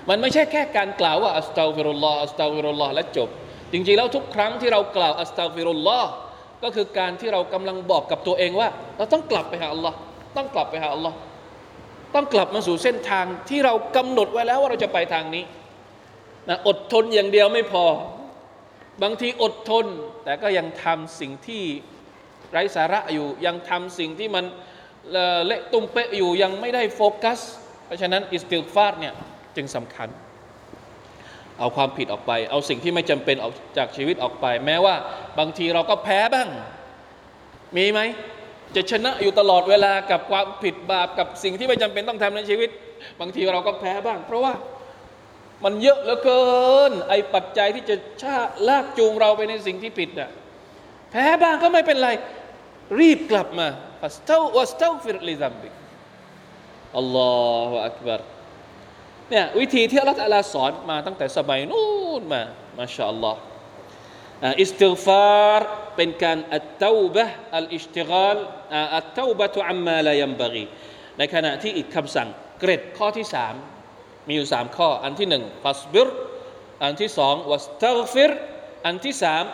[0.09, 3.29] มันไม่ใช่แค่การกล่าวว่า أستغفر الله أستغفر الله และจบ
[3.73, 6.11] จริงๆแล้วทุกครั้งที่เรากล่าว أستغفر الله
[6.63, 9.97] ก็คือการที่เรากำลังบอกกับตัวเองว่า เราต้องกลับไปหาอัลลอฮ์
[10.37, 11.17] ต้องกลับไปหาอัลลอฮ์
[12.15, 15.45] ต้องกลับมาสู่เส้นทางที่เรากำหนดไว้แล้วว่าเราจะไปทางนี้
[16.49, 17.85] นะอดทนอย่างเดียวไม่พอ
[19.03, 19.87] บางทีอดทน
[20.25, 21.63] แต่ก็ยังทำสิ่งที่
[22.51, 24.45] ไร้สาระอยู่ ยังทำสิ่งที่มัน
[25.47, 27.41] เละตุ้มเป๊ะอยู่ยังไม่ได้โฟกัส
[27.87, 29.15] เพราะฉะนั้นอิสติลฟาดเนี่ย
[29.57, 30.09] จึงสำคัญ
[31.59, 34.95] เอาความผิดออกไป เอาสิ่งที่ไม่จำเป็นออกจากชีวิตออกไป แม้ว่า
[35.39, 36.49] บางทีเราก็แพ้บ้าง
[37.77, 38.01] มีไหม
[38.77, 42.71] จะชนะอยู่ตลอดเวลากับความผิดบาปกับสิ่งที่ไม่จำเป็นต้องทำในชีวิต
[43.21, 44.55] บางทีเราก็แพ้บ้าง เพราะว่า
[45.65, 46.45] มันเยอะเหลือเกิ
[46.91, 48.37] น ไอ้ปัจจัยที่จะชา
[48.69, 50.31] ลากจูงเราไปในสิ่งที่ผิดน่ะ
[51.11, 52.11] แพ้บ้างก็ไม่เป็นไร
[53.01, 53.69] รีบกลับมา
[54.01, 55.75] ฟัสเตาวัสเตาฟิรลิซัมบิก
[56.99, 57.35] อัลลอ
[57.69, 58.21] ฮฺอักบาร
[59.31, 61.87] เนี่ยวิธีที่อัลลอฮฺสอนมาตั้งแต่สมัยนู้
[62.21, 62.43] นมา
[62.79, 63.39] มาชาอัลลอฮ์
[64.61, 65.61] อิสติฟาร
[65.97, 67.25] เป็นการอัตเตาบะ
[67.57, 68.39] อัลอิสติกาล
[68.97, 70.65] อัตเตาบะตุอัมมาลายัมบะกี
[71.19, 72.29] ในขณะที่อีกคำสั่ง
[72.61, 73.55] เกรดข้อที่สาม
[74.27, 76.09] มีอยู่สามข้อ อันที่หนึ่งฟัสบิร
[76.83, 78.33] อันที่สองวัสตักฟิร
[78.87, 79.45] อันที่สาม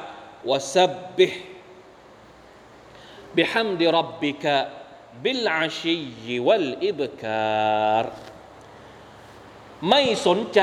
[0.51, 1.33] วสับบิฮ
[3.37, 4.57] บิฮัมดิรับบิกะ
[5.25, 8.05] บิลอาชีวัลอิบคา
[9.89, 10.63] ไม่สนใจ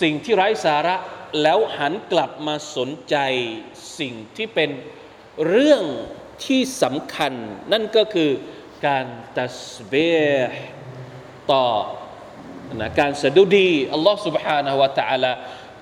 [0.00, 0.96] สิ่งที่ไร้สาระ
[1.41, 3.15] แล้วหันกลับมาสนใจ
[3.99, 4.69] สิ่งที่เป็น
[5.47, 5.83] เรื่อง
[6.45, 7.33] ที่สำคัญ
[7.71, 8.31] นั่นก็คือ
[8.87, 9.05] การ
[9.37, 10.53] ตัสเบห์
[11.51, 11.67] ต่อ
[12.75, 15.31] นะการสะดุดีอัลลอฮ์ سبحانه และ تعالى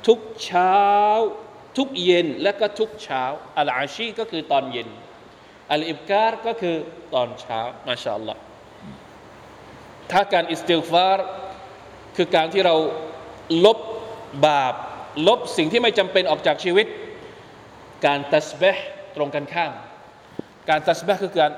[0.07, 0.79] ทุกเช้า
[1.77, 3.23] ทุกเย็นและก็ทุกเช้า
[3.57, 4.89] อัลอาชีก็คือตอนเย็น
[5.71, 6.75] อัลอิบการก็คือ
[7.13, 8.41] ตอนเช้ามาชาอัลลอฮ์
[10.11, 11.27] ถ้าการอิสติลฟาร์
[12.15, 12.75] คือการที่เรา
[13.65, 13.79] ลบ
[14.45, 14.75] บาป
[15.28, 16.86] ลบสิ่งที่ไม่จำเป็นออกจากชีวิต
[18.06, 19.72] การ تسبيح ตรงกันข้าม
[20.68, 21.52] การ تسبيحคือการ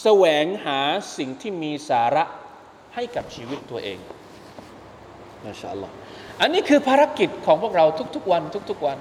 [0.00, 0.80] แสวงหา
[1.18, 2.24] สิ่งที่มีสาระ
[2.94, 3.98] ให้กับชีวิตตัวเอง
[5.44, 5.92] ما شاء الله
[6.40, 7.84] อันนี้คือภารกิจของพวกเรา
[8.14, 8.98] ทุกๆวัน ทุกๆวัน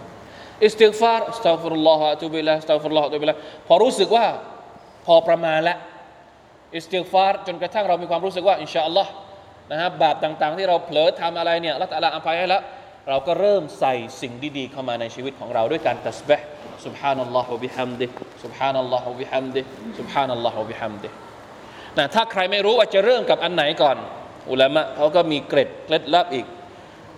[0.63, 4.25] استغفار أستغفر الله وأتوب إليه أستغفر الله وأتوب إليه พอรู้สึกว่า
[5.05, 5.77] พอประมาณแล้ว
[6.75, 9.11] استغفار จนกระทั่งเรามีความรู้สึกว่า إن شاء الله
[9.71, 12.61] นะครับบาปต่างๆ ที่เราเผลอทำอะไรเนี่ยอัลลอฮ์ตะอาลาอภัยให้แล้ว
[13.08, 16.46] เราก็เริ่มใส่สิ่งดีๆเข้ามาในชีวิตของเราด้วยการตัสบห์
[16.86, 18.10] سبحان الله وبحمده
[18.44, 19.64] سبحان الله وبحمده
[19.98, 21.10] سبحان الله وبحمده
[21.98, 23.96] นะถ้าใครไม่รู้ว่าจะเริ่มกับอันไหนก่อน
[24.50, 26.46] อุลามะเขาก็มีเกร็ดเคล็ดลับอีก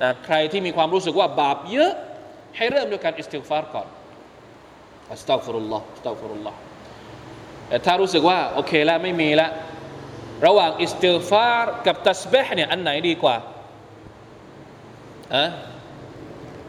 [0.03, 1.93] นะใครที่มีความรู้สึกว่าบาปเยอะ
[2.57, 3.89] ให้เริ่มด้วยการอิสติกฟารก่อน
[5.13, 6.59] อัสตัฟรุลลอฮ์อัสตัฟรุลลอฮ์
[7.69, 9.51] แต่ถ้ารู้สึกว่าโอเคแล้วไม่มีแล้ว
[10.47, 13.37] ระหว่างอิสติกฟารกับตัสเบห์เนี่ยอันไหนดีกว่า
[15.35, 15.45] อะ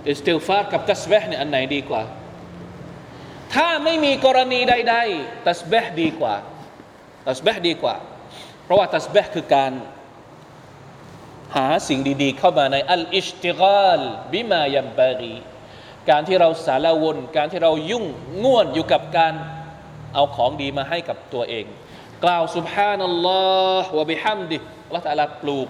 [0.08, 2.02] อิสติฟารกับตัสเบห์เนี่ยอันไหนดีกว่า
[3.54, 6.34] ถ้าไม่มีกรณีใดๆตัสเบห์ดีกว่า
[7.26, 7.96] ตัสเบห์ดีกว่า
[8.64, 9.72] เพราะว่าตัสเบห์คือการ
[11.56, 14.00] หาสิ่งดีๆ เข้ามาในอัลอิสติกาล
[14.32, 15.34] บิมายัมบารี
[16.10, 18.04] การที่เราสารวน การที่เรายุ่ง
[18.42, 19.34] ง่วนอยู่กับการ
[20.14, 21.66] เอาของดีมาให้กับตัวเอง
[22.24, 23.42] กล่าวสุบฮานัลลอ
[23.82, 24.56] ฮ์วะบิฮัมดิ
[24.94, 25.68] ละตาลาปลูก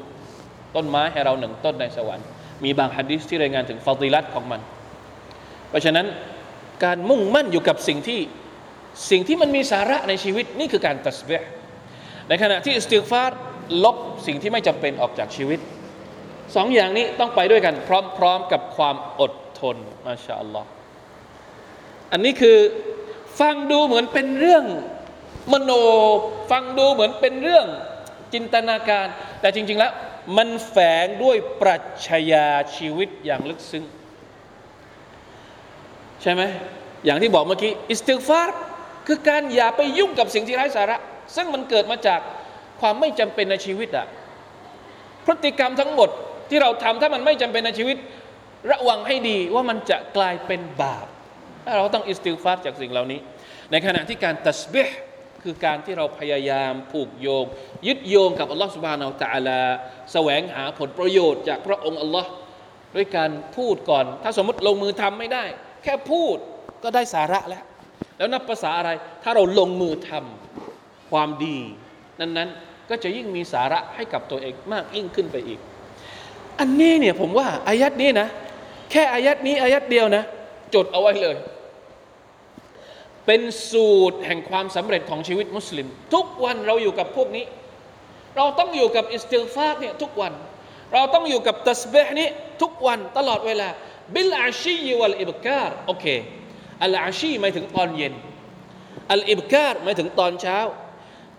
[0.77, 2.27] ต้นไม้ให้เราหนึ่งต้นในสวรรค์
[2.65, 4.61] มีบางฮะดิษที่รายงานถึงฟาติลัตของมัน
[5.69, 6.07] เพราะฉะนั้น
[6.85, 8.21] การมุ่งมั่นอยู่กับสิ่งที่
[9.11, 11.45] สิ่งที่มันมีสาระในชีวิตนี่คือการตัสเบะ
[12.29, 13.39] ในขณะที่อิสติกฟาร์
[13.85, 13.97] ลบ
[14.27, 15.61] สิ่งที่ไม่จำเป็นออกจากชีวิต
[16.55, 17.75] สองอย่างนี้ต้องไปด้วยกัน
[18.19, 20.69] พร้อมๆกับความอดทนมาชาอัลลอฮ์
[22.13, 22.59] อันนี้คือ
[23.41, 24.65] ฟังดูเหมือนเป็นเรื่อง
[25.53, 25.71] มโน
[26.51, 27.67] ฟังดูเหมือนเป็นเรื่อง
[28.33, 29.07] จินตนาการ
[29.41, 29.93] แต่จริง ๆ แล้ว
[30.37, 31.77] มันแฝงด้วยปรั
[32.09, 33.85] ชญาชีวิตอย่างลึกซึ้ง
[36.23, 36.43] ใช่ไหม
[37.05, 38.59] อย่างที่บอกเมื่อกี้ อิสติฟาร์
[39.07, 40.99] คือการอย่าไปยุ่งกับสิ่งที่ไร้สาระ
[41.37, 42.21] ซึ่งมันเกิดมาจาก
[42.81, 44.07] ความไม่จำเป็นในชีวิตอะ
[45.25, 46.11] พฤติกรรมทั้งหมด
[46.49, 47.97] ที่เราทำถ้ามันไม่จำเป็นในชีวิต
[48.71, 51.07] ระวังให้ดีว่ามันจะกลายเป็นบาป
[51.79, 53.21] เราต้องอิสติฟาร์จากสิ่งเหล่านี้
[53.71, 54.89] ในขณะที่การตัสบิฮ
[55.45, 57.45] คือการที่เราพยายามผูกโยง
[57.87, 59.61] ยึดโยงกับอัลลอฮฺสุบานาอัลตะลา
[60.13, 62.31] แสวงหาผลประโยชน์จากพระองค์อัลลอฮ์
[62.97, 65.45] ด้วยการพูดก่อน ถ้าสมมติลงมือทำไม่ได้
[65.83, 66.37] แค่พูด
[66.83, 67.65] ก็ได้สาระแล้ว
[68.17, 68.91] แล้วนับภาษาอะไร
[69.23, 71.59] ถ้าเราลงมือทำความดี
[72.21, 75.61] นั้นๆก็จะยิ่งมีสาระให้กับตัวเองมากยิ่งขึ้นไปอีก
[76.61, 78.29] อันนี้เนี่ยผมว่าอายัดนี้นะ
[78.91, 80.25] แค่อายัดนี้อายัดเดียวนะ
[80.75, 81.37] จดเอาไว้เลย
[83.27, 87.45] เป็นสูตรแห่งความสำเร็จของชีวิตมุสลิม ทุกวันเราอยู่กับพวกนี้
[88.37, 90.33] เราต้องอยู่กับاستغفار เนี่ยทุกวัน
[90.95, 92.29] เราต้องอยู่กับتسبيح นี้
[92.63, 93.69] ทุกวันตลอดเวลา
[94.15, 96.07] بالعشي والإبكار โอเค
[96.83, 98.15] العشي หมายถึงตอนเย็น
[99.13, 100.59] الإبكار หมายถึงตอนเช้า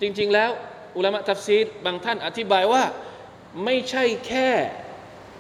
[0.02, 0.52] จริงๆแล้ว
[0.98, 2.84] อุลามะทัฟซีรบางท่านอธิบายว่า
[3.65, 4.50] ไม่ใช่แค่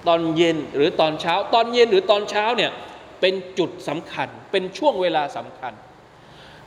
[0.07, 2.71] ตอนเย็นหรือตอนเช้า ตอนเย็นหรือตอนเช้าเนี่ย
[3.21, 5.73] เป็นจุดสำคัญ เป็นช่วงเวลาสำคัญ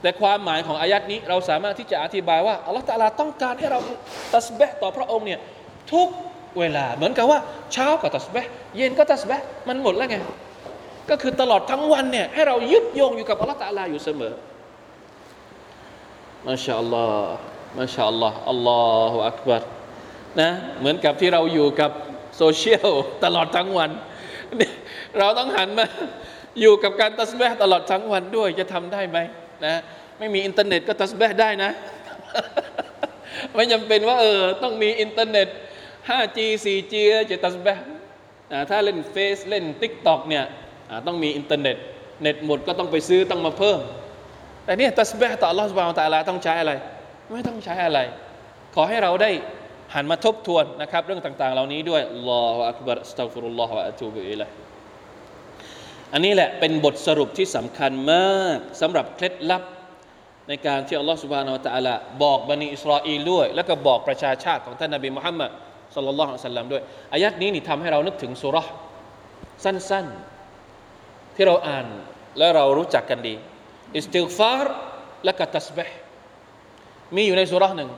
[0.06, 3.80] แต่ความหมายของอายัดนี้เราสามารถที่จะอธิบายว่าอัลลอฮฺตะลาต้องการให้เรา
[4.34, 5.40] ตัสเบะต่อพระองค์เนี่ย
[5.92, 6.08] ทุก
[6.58, 7.38] เวลา เหมือนกับว่า
[7.72, 10.16] เช้าก็ตัสเบะเย็นก็ตัสเบะมันหมดแล้วไง
[11.10, 14.34] ก็คือตลอดทั้งวันเนี่ยให้เรายึดโยงอยู่กับอัลลอฮฺตะลาอยู่เสมอ
[16.46, 19.62] ما شاء الله ما شاء الله الله أكبر
[20.40, 21.90] นะเหมือนกับที่เราอยู่กับ
[22.36, 22.90] โซเชียล
[23.24, 23.90] ตลอดทั้งวัน
[25.18, 25.86] เราต้องหันมา
[26.60, 29.18] อยู่กับการ تسبيح ตลอดทั้งวันด้วยจะทำได้ไหม
[29.64, 29.74] นะ
[30.18, 31.70] ไม่มีอินเทอร์เน็ตก็تسبيح ได้นะ
[33.54, 35.48] ไม่จำเป็นว่าเออต้องมีอินเทอร์เน็ต
[36.08, 36.94] 5G 4G
[37.30, 37.80] จะ تسبيح
[38.52, 40.44] นะถ้าเล่นเฟซเล่น TikTok เนี่ย
[41.06, 41.76] ต้องมีอินเทอร์เน็ต
[42.22, 43.78] เน็ตหมดก็ต้องไปซื้อต้องมาเพิ่ม
[44.64, 46.72] แต่เนี่ยتسبيح ต่ออัลลอฮ์ سبحانه وتعالىต้องใช้อะไร
[47.32, 48.00] ไม่ต้องใช้อะไร
[48.74, 49.30] ขอให้เราได้
[49.94, 54.48] หันมาทบทวนนะครับ เรื่องต่างๆ เหล่านี้ด้วยالله أكبر أستغفر الله وأتوب إليه
[56.16, 59.62] อันนี้แหละเป็นบทสรุปที่สำคัญมากสำหรับเคล็ดลับ
[60.48, 65.50] ในการที่อัลลอฮฺ سبحانه وتعالى บอกบันิอิสราเอลด้วย แล้วก็บอกประชาชาติของท่านนบีมุฮัมมัด
[65.94, 66.82] صلى الله عليه وسلم ด้วย
[67.14, 68.66] อายัดนี้นี่ทำให้เรานึกถึงสูเราะฮ์
[69.64, 71.86] สั้นๆ ที่เราอ่าน
[72.38, 73.34] และเรารู้จักกันดี
[73.96, 74.76] อิสติกฟาร์
[75.24, 75.98] และก็ตัสเบห์
[77.16, 77.90] มีอยู่ในสุรษหนึ่ง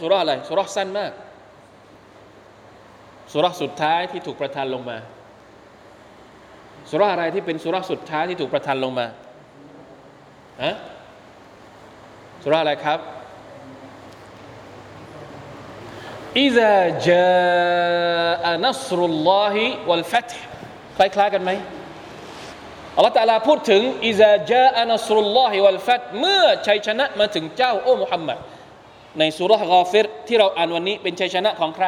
[0.00, 1.12] สุรษอะไรสุรษสั้นมาก
[3.32, 4.98] สุรษสุดท้ายที่ถูกประทานลงมา
[6.90, 9.06] สุราอะไรที่เป็นสุราสุดท้ายที่ถูกประทานลงมา
[10.62, 10.74] ฮะ
[12.42, 12.98] สุราอะไรครับ
[16.40, 20.30] อิซาจานัสรุลลอฮิวัลฟัต
[20.96, 21.50] คล้ายๆกันไหม
[22.96, 28.38] อัลลอฮฺตาลาพูดถึงอิซาจานัสรุลลอฮิวัลฟัตเมื่อชัยชนะมาถึงเจ้าโอ้มุฮัมมัด
[29.18, 31.86] ในสุรษกาฟิรที่เราอ่านวันนี้เป็นชัยชนะของใคร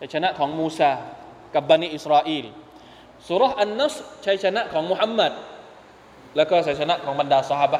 [0.00, 0.92] ชัยชนะของมูซา
[1.54, 2.46] กับบันิอิสราเอล
[3.27, 5.31] สุรษอันนัสชัยชนะของมุฮัมมัด
[6.37, 7.75] แล้วก็ชัยชนะของบรรดาสหาย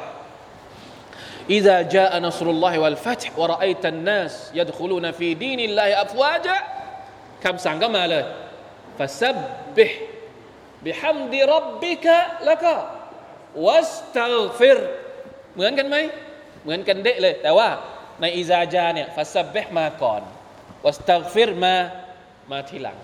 [1.50, 6.58] إذا جاء نصر الله والفتح ورأيت الناس يدخلون في دين الله أفواجا
[7.44, 8.24] คำสั่งก็มาเลย
[8.98, 9.90] فسبح
[10.84, 12.06] بحمد ربك
[12.44, 12.72] แล้วก็
[13.64, 14.78] واستغفر
[15.54, 15.96] เหมือนกันไหม
[16.62, 17.68] เหมือนกันเดะเลย แต่ว่า
[18.20, 20.22] ในอิซาจาเนี่ย فسبح มาก่อน
[20.84, 21.74] واستغفر มา
[22.50, 22.98] มาทีหลัง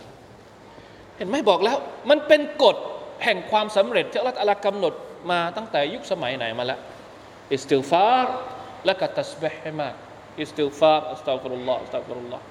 [1.18, 1.78] เห็นไหมบอกแล้ว
[2.10, 2.76] มันเป็นกฎ
[3.24, 4.94] แห่งความสำเร็จที่อัลลอฮฺกำหนด
[5.32, 6.80] มาตั้งแต่ยุคสมัยไหนมาแล้ว
[7.54, 8.34] استغفار
[8.86, 9.94] และก็ تسبيح ให้มาก
[10.40, 12.44] استغفار أستغفر الله أستغفر الله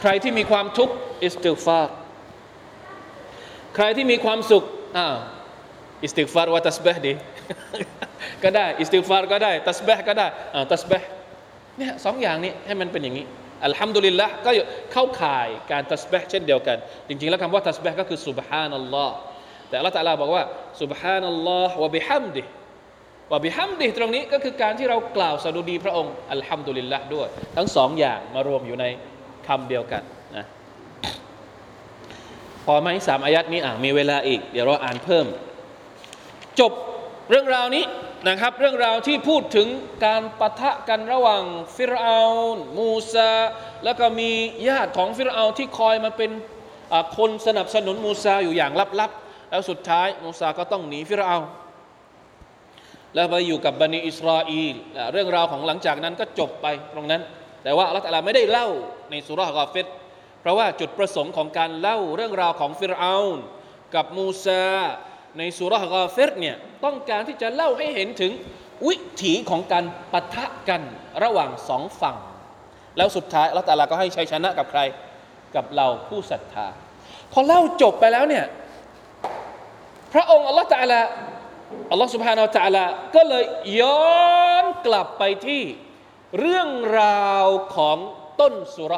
[0.00, 0.94] ใครที่มีความทุกข์
[1.24, 1.94] استغفار
[3.74, 4.64] ใครที่มีความสุข
[4.96, 5.06] อ่า
[6.02, 7.12] استغفار ว่า تسبيح ดี
[8.42, 11.08] ก็ได้ استغفار ก็ได้ تسبيح ก็ได้อ่า تسبيح
[11.78, 13.26] เนี่ยสองอย่างนี้ให้มันเป็นอย่างนี้
[13.66, 14.50] الحمد لله ก็
[14.92, 19.16] เข้าข่ายการ تسبيح เช่นเดียวกัน จริงๆ แล้วคำว่า تسبيح ก็คือ سبحان الله
[19.68, 20.42] แต่อัลลอฮฺตะลาบอกว่า
[20.82, 22.42] สุบฮานัลลอฮ์วะบิฮัมดิ
[23.32, 28.84] วะบิฮัมดิตรงนี้ก็คือการที่เรากล่าวสดุดีพระองค์อัลฮัมดุลิลละด้วย ทั้งสองอย่างมารวมอยู่ใน
[29.46, 30.02] คำเดียวกัน
[30.36, 30.44] นะ
[32.64, 35.26] พอไหมสามอายัดนี้อะมีเวลาอีก เดี๋ยวเราอ่านเพิ่ม
[36.60, 36.72] จบ
[37.30, 37.84] เรื่องราวนี้
[38.28, 39.68] นะครับเรื่องราวที่พูดถึง
[40.06, 41.42] การปะทะกันระหว่าง
[41.76, 43.32] ฟิรเอานมูซา
[43.84, 44.30] แล้วก็มี
[44.68, 46.30] ญาติของฟิรเอาที่คอยมาเป็น
[47.16, 51.38] คนสนับสนุนมูซาอยู่อย่างลับๆ แล้วสุดท้ายมูซาก็ต้องหนีฟิรเอา
[53.14, 54.74] แล้วไปอยู่กับบันิอิสราเอล
[55.12, 57.22] เรื่องราวของหลังจากนั้นก็จบไปตรงนั้น
[57.62, 58.68] แต่ว่าอัลลอฮฺไม่ได้เล่า
[59.10, 59.86] ในสุรษกาฟิร
[60.40, 63.38] เพราะว่าจุดประสงค์ของการเล่าเรื่องราวของฟิรเอาน
[63.94, 64.64] กับมูซา
[65.38, 68.32] ในสุรกาเฟรเนี่ยต้องการที่จะเล่าให้เห็นถึง
[68.88, 70.82] วิถีของการปะทะกัน
[71.22, 72.16] ระหว่างสองฝั่ง
[72.96, 74.80] แล้วสุดท้ายละตาลาก็ให้ชัยชนะกับใคร
[75.56, 76.66] กับเราผู้ศรัทธา
[77.32, 78.44] พอเล่าจบไปแล้วเนี่ย
[80.12, 81.00] พระองค์อัลลอฮฺตาลา
[81.90, 83.44] อัลลอฮฺสุบฮานาอัลตาลาก็เลย
[83.80, 84.10] ย้อ
[84.62, 85.62] นกลับไปที่
[86.38, 87.98] เรื่องราวของ
[88.40, 88.94] ต้นสุร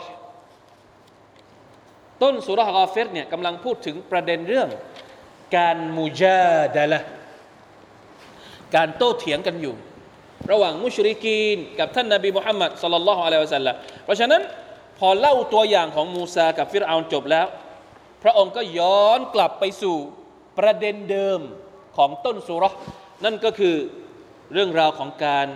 [2.22, 4.68] ต้นสุรกาเฟรเนี่ยกำลังพูดถึงประเด็นเรื่อง
[5.56, 7.00] การมุจาดะละ
[8.74, 9.74] การโต้เถียงกันอยู่
[10.50, 14.42] ระหว่างมุชริกีน กับท่านนาบีมุฮัมมัดสลลัลลอฮุอะลัยฮิวะสัลลัมเพราะฉะนั้น
[14.98, 17.46] พอเล่าตัวอย่างของมูซากับฟิรเอานจบแล้ว
[18.22, 19.96] พระองค์ก็ย้อนกลับไปสู่
[20.58, 21.40] ประเด็นเดิม
[21.96, 22.64] ของต้นสุร
[23.24, 23.76] นั่นก็คือ
[24.52, 25.46] เรื่องราวของการ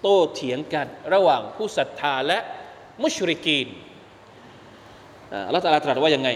[0.00, 2.38] โต้เถียงกัน ระหว่างผู้ศรัทธาและ
[3.02, 3.68] มุชริกีน
[5.46, 6.28] อัลลอฮฺตรัสตรัสว่ายังไง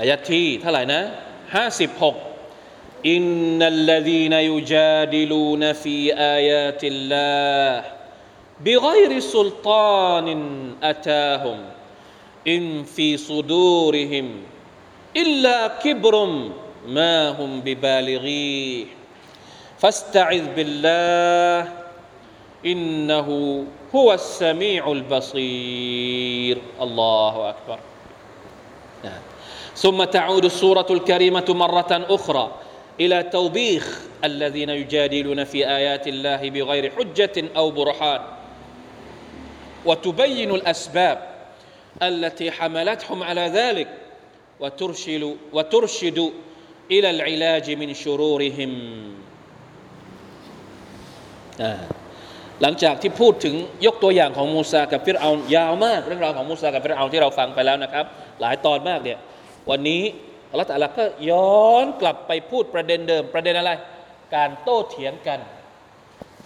[0.00, 1.02] อายะที่เท่าไหร่นะ
[1.54, 2.16] ห้าสิบหก
[3.10, 3.22] อิน
[3.58, 7.98] นัลลดีนยุจาดิลูนฟีอายาติลลาห์
[8.64, 10.28] بغير سلطان
[10.82, 11.58] أتاهم
[12.48, 14.42] إن في صدورهم
[15.16, 16.14] إلا كبر
[16.86, 18.86] ما هم ببالغيه
[19.78, 21.72] فاستعذ بالله
[22.66, 23.28] إنه
[23.94, 27.78] هو السميع البصير الله أكبر
[29.76, 32.54] ثم تعود السورة الكريمة مرة أخرى
[33.00, 38.20] إلى توبيخ الذين يجادلون في آيات الله بغير حجة أو برهان
[39.84, 41.18] وتبين الأسباب
[42.02, 43.88] التي حملتهم على ذلك
[44.60, 46.32] وترشد وترشد
[46.90, 48.72] إلى العلاج من شرورهم
[52.62, 53.54] หลังจากที่พูดถึง
[53.86, 58.04] ยกตัวอย่างของมูซากับฟิรเอายาวมากเรื่องราวของมูซากับฟิรเอาที่เราฟังไปแล้วนะครับ
[58.42, 59.18] หลายตอนมากเนี่ย
[59.70, 60.02] วันนี้
[60.50, 63.70] อัลลอฮฺตะลาก็ย้อนกลับไปพูดประเด็นเดิม ประเด็นอะไร
[64.34, 65.38] การโต้เถียงกัน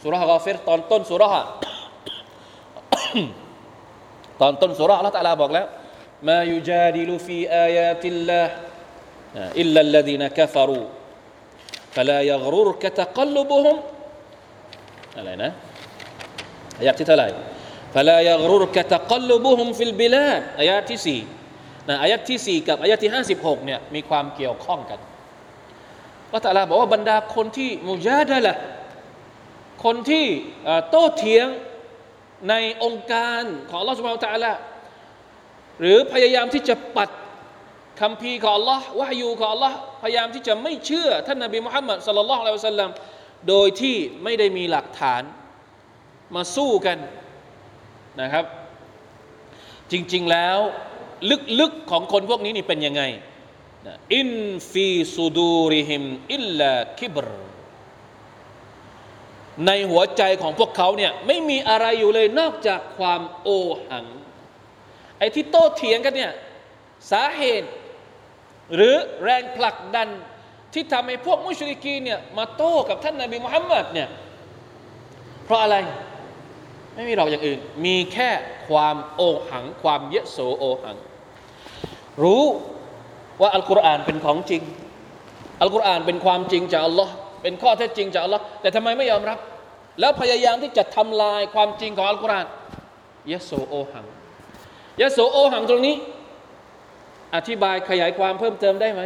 [0.03, 1.43] สุรษะกอฟิรตอนต้นสุรษะ
[4.41, 5.67] ตอนต้นสุรษะอัลลอฮฺตะลาบอกแล้ว
[6.29, 8.53] มายุจาดิลูฟีอายาติลลาห์
[9.61, 10.83] อิลลัลลดีนกฟารู
[11.97, 13.77] فلا يغررك تقلبهم
[15.17, 15.51] อะไรนะ
[16.79, 17.29] อายะที่เท่าไหร่
[17.95, 21.21] فلا يغررك تقلبهم في البلاد อายะที่สี่
[21.88, 25.00] นะอายะที่สี่กับอายะที่ห้าสิบหกเนี่ยมีความเกี่ยวข้องกัน
[26.32, 28.56] ก็ตะลาบอกว่าบรรดาคนที่มุจาดะละ
[29.84, 30.26] คนที่
[30.90, 31.48] โต้เถียง
[32.50, 34.54] ในองค์การของลอสมาตะลา
[35.80, 37.10] หรือพยายามที่จะปัด
[38.02, 39.74] คำพีของ Allah วะฮยูของ Allah
[40.04, 42.92] พยายามที่จะไม่เชื่อ ท่านนบีมุฮัมมัดสัลลัลลอฮุอะลัยฮิวะสัลลัม
[43.50, 45.24] โดยที่ไม่ได้มีหลักฐาน
[46.36, 46.98] มาสู้กัน
[48.22, 48.46] นะครับ
[49.92, 50.60] จริง ๆแล้ว
[51.60, 53.02] ลึกๆของคนพวกนี้นี่เป็นยังไง
[54.16, 54.30] อิน
[54.72, 56.04] ฟีซูดูริฮิม
[56.34, 57.28] อิลลาคิบร
[59.66, 63.50] ในหัวใจของพวกเขาเนี่ยไม่มีอะไรอยู่เลยนอกจากความโอ
[63.90, 64.06] หัง
[65.18, 66.32] ไอ้ที่โต้เถียงกันเนี่ย
[67.12, 67.70] สาเหตุ
[68.76, 70.08] หรือแรงผลักดัน
[70.74, 74.10] ที่ทำให้พวกมุชริกีเนี่ยมาโต้กับท่านนาบีมุฮัมมัดเนี่ย
[75.46, 75.76] เพราะอะไร
[76.98, 78.30] ไม่มีเราอย่างอื่น มีแค่
[78.70, 80.98] ความโอหัง ความเยโสโอหัง
[82.24, 82.44] รู้
[83.42, 84.62] ว่าอัลกุรอานเป็นของจริง
[85.62, 89.38] อัลกุรอานเป็นความจริงจากอัลลอฮ์เป็นข้อเท็จจริงจากอัลลอฮ์แต่ทำไมไม่ยอมรับ
[90.00, 92.48] แล้วพยายามที่จะทำลายความจริงของอัลกุรอาน
[93.32, 94.06] ยโสโอหัง
[95.02, 95.96] ยโสโอหังตรงนี้
[97.36, 99.02] อธิบายขยายความเพิ่มเติมได้ไหม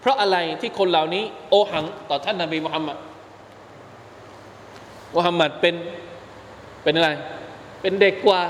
[0.00, 2.98] เพราะอะไรที่คนเหล่านี้ โอหัง ต่อท่านนาบีมุฮัมมัด
[5.14, 5.74] มุฮัมมัดเป็น
[6.84, 7.10] เป็นอะไร
[7.82, 8.42] เป็นเด็กกว่า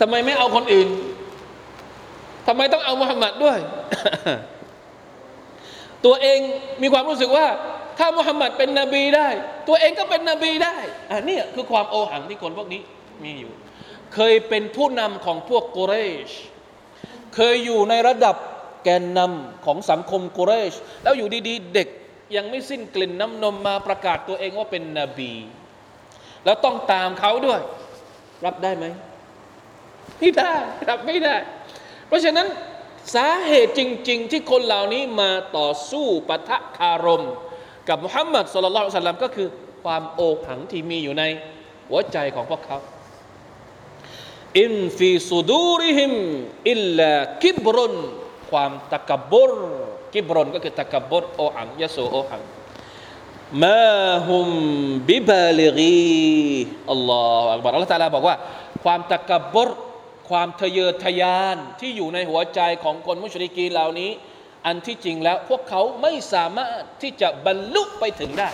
[0.00, 0.88] ทำไมไม่เอาคนอื่น
[2.46, 3.58] ทำไมต้องเอามุฮัมมัดด้วย
[6.04, 6.38] ตัวเอง
[6.82, 7.46] มีความรู้สึกว่า
[7.98, 9.28] ถ้ามุฮัมมัดเป็นนบีได้
[9.68, 10.76] ตัวเองก็เป็นนบีได้
[11.12, 12.82] อันนี้คือความโอหังที่คนพวกนี้
[13.24, 13.52] มีอยู่
[14.14, 15.94] เคยเป็นผู้นำของพวกกุเร
[16.28, 16.30] ช
[17.34, 18.36] เคยอยู่ในระดับ
[18.84, 21.88] แกนนำของสังคมกุเรช แล้วอยู่ดีๆ เด็ก
[22.36, 25.32] ยังไม่สิ้นกลิ่นน้ำนมมาประกาศตัวเองว่าเป็นนบี
[26.44, 27.60] แล้วต้องตามเขาด้วย
[28.44, 28.86] รับได้ไหม
[30.18, 30.54] ไม่ได้
[30.88, 31.36] รับไม่ได้
[32.08, 32.46] เพราะฉะนั้น
[33.14, 37.22] สาเหตุจริง ๆ ที่คนเหล่านี้มาต่อสู้ปะทะคารม
[37.88, 39.48] กับมุฮัมมัดสุลลัลสัลลัมก็คือ
[39.84, 41.24] ความโอหังที่มีอยู่ใน
[41.88, 42.78] หัวใจของพวกเขา
[44.60, 46.12] อินฟีสุดูริฮิม
[46.70, 47.12] อิลลา
[47.44, 47.94] กิบรุน
[48.50, 49.52] ความตะกบุร
[50.14, 52.42] กิบรุนก็คือตะกบุรโอหังยะโสโอหัง
[53.64, 54.46] มาฮุม
[55.08, 56.18] บิบาลิกี
[56.92, 58.36] อัลลอฮฺอักบารอัลลอฮฺตาลาบอกว่า
[58.84, 59.70] ความตะกบุร
[60.30, 64.10] ความทะเยอทะยานที่อยู่ในหัวใจของคนมุชริกีเหล่านี้
[64.66, 68.50] อันที่จริงแล้วพวกเขาไม่สามารถที่จะบรรลุไปถึงได้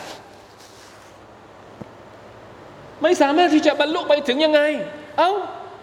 [3.02, 4.60] ไม่สามารถที่จะบรรลุไปถึงยังไง
[5.18, 5.30] เอา้า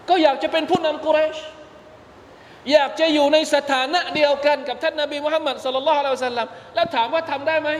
[0.08, 1.36] ก็อยากจะเป็นผู้นำกุเรช
[2.72, 7.70] อยากจะอยู่ในสถานะเดียวกันกับท่านนาบีมุฮัมมัดสุลลัลลอฮุอะลัยฮิวะสัลลัมแล้วถามว่าทำได้ไหม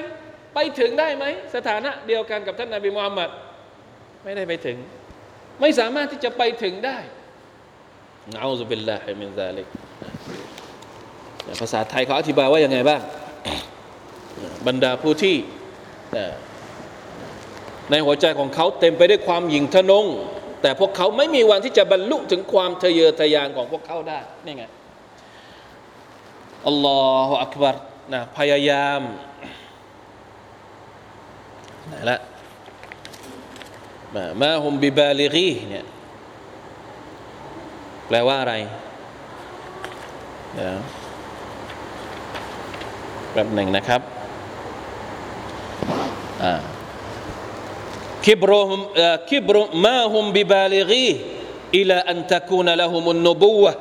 [0.54, 1.24] ไปถึงได้ไหม
[1.54, 3.30] สถานะเดียวกันกับท่านนาบีมุฮัมมัด
[4.24, 4.76] ไม่ได้ไปถึง
[5.60, 6.98] ไม่สามารถที่จะไปถึงได้
[8.32, 9.66] นะอูซุบิลลาฮิมินซาลิก
[11.60, 13.00] ภาษาไทยเขาอธิบายว่ายังไงบ้าง
[14.66, 15.36] บรรดาผู้ที่
[17.90, 20.06] ในหัวใจของเขาเต็มไปด้วยความหยิ่งทะนง
[20.62, 24.64] แต่พวกเขาไม่มีวันที่จะบรรลุถึงความทะเยอทะยานของพวกเขาได้ นี่ไง
[26.66, 27.76] อัลลอฮฺอักบัร
[28.12, 29.00] นะพยายาม
[32.10, 32.16] ละ
[34.42, 35.84] มาฮุมบิบาลิกีเนี่ย
[38.06, 38.54] แปลว่าอะไร
[40.60, 40.70] นะ
[43.32, 44.00] แป๊บหนึ่งนะครับ
[46.42, 46.54] อ่า
[48.24, 48.80] คิบรุม
[49.30, 51.08] คิบรุมาฮุมบิบาลิกี
[51.76, 53.72] อิลาอันตะคูนละฮุมุนนบูวะ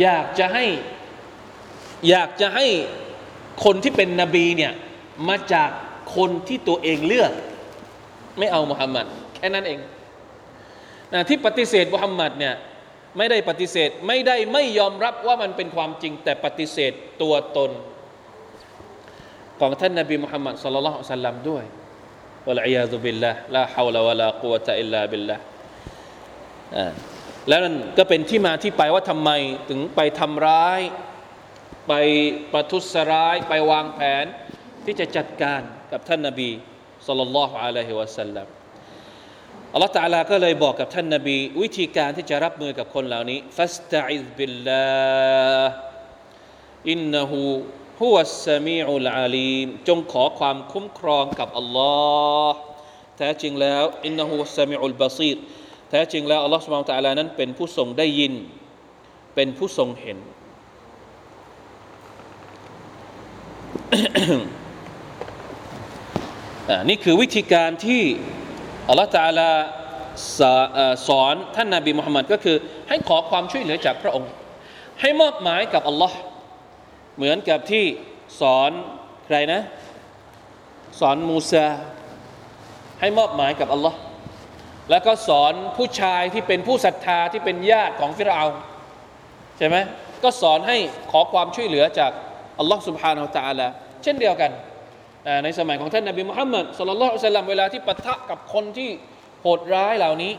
[0.00, 0.64] อยากจะให้
[2.10, 2.66] อยากจะให้
[3.64, 4.72] คนที่เป็นนบีเนี่ย
[5.28, 5.70] มาจาก
[6.16, 7.32] คนที่ตัวเองเลือก
[8.38, 9.06] ไม่เอามุฮัมมัด
[9.36, 9.80] แค่นั้นเอง
[11.12, 12.54] นะที่ปฏิเสธมุฮัมมัดเนี่ย
[13.18, 16.92] ไม่ได้ปฏิเสธไม่ได้ไม่ยอมรับว่ามันเป็นความจริง แต่ปฏิเสธ
[17.22, 17.70] ตัวตน
[19.60, 21.64] ของท่านนบีมุฮัมมัดสุลลัลลอฮุสัลลัมด้วย
[22.48, 25.36] วะลัยยาซุบิลละลาฮาวลาวะลากุวะตะอิลลาบิลละ
[27.48, 29.30] แล้วนั่นก็เป็นที่มาที่ไปว่าทำไม
[29.68, 30.80] ถึงไปทำร้าย
[31.88, 31.92] ไป
[32.52, 34.24] ประทุษร้าย ไปวางแผน
[34.84, 35.62] ที่จะจัดการ
[35.92, 36.50] กับท่านนบี
[37.06, 38.46] صلى الله عليه وسلم
[39.72, 51.94] อัลลอฮฺ تعالى ก็เลยบอกกับท่านนบี วิธีการที่จะรับมือกับคนเหล่านี้فاستعذ بالله إنه هو السميع العليم จงขอความคุ้มครองกับอัลลอ
[52.50, 52.58] ฮ์
[53.16, 55.36] แท้จริงแล้วإنه السميع البصير
[55.90, 58.34] แท้จริงแล้วอัลลอฮ์ سبحانه وتعالى นั้นเป็นผู้ทรงได้ยิน
[59.34, 60.18] เป็นผู้ทรงเห็น
[66.88, 68.02] นี่คือวิธีการที่
[68.88, 69.50] อัลลอฮฺตาลา
[71.08, 72.56] สอนท่านนาบีมุฮัมมัดก็คือ
[72.88, 74.30] ให้ขอความช่วยเหลือจากพระองค์
[75.00, 76.16] ให้มอบหมายกับอัลลอฮ์
[77.16, 77.84] เหมือนกับที่
[78.40, 78.70] สอน
[79.26, 79.62] ใครนะ
[81.00, 81.66] สอนมูซา
[83.00, 83.98] ให้มอบหมายกับอัลลอฮ์
[84.90, 88.44] แล้วก็สอนผู้ชายที่เป็นผู้ศรัทธาที่เป็นญาติของฟิราอา
[89.58, 89.76] ใช่ไหม
[90.22, 90.76] ก็สอนให้
[91.10, 92.12] ขอความช่วยเหลือจาก
[92.58, 93.66] อัลลอฮ์สุบฮานาอัลตะอาลา
[94.02, 94.50] เช่นเดียวกัน
[95.44, 98.90] ในสมัยของท่านนบีมุฮัมมัดสุลลัลลอฮุอะลัยฮิเวลาที่ปะทะกับคนที่
[99.42, 100.32] โหดร้ายเหล่านี้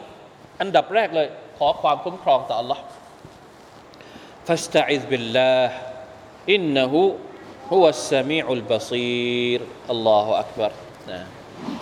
[0.62, 1.28] อันดับแรกเลย
[1.58, 2.80] ขอความคุ้มครองต่อ Allah
[4.48, 5.74] ฟัสตะอิซบิลลาห์
[6.54, 7.02] อินนะฮู
[7.72, 9.60] ฮุวัสสมีอุลบาซีร
[9.92, 10.74] อัลลอฮฺอักบัร
[11.12, 11.20] นะ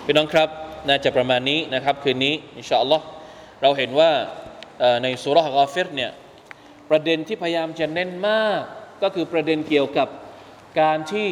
[0.04, 0.48] พี่น้องครับ
[0.88, 3.04] น่าจะประมาณนี้นะครับ คืนนี้ อินชาอัลลอฮ์
[3.62, 4.10] เราเห็นว่า
[5.02, 6.10] ในสุรษกาฟิรเนี่ย
[6.90, 8.60] ประเด็นที่พยายามจะเน้นมาก
[9.02, 10.08] ก็คือประเด็นเกี่ยวกับ
[10.80, 11.28] การที่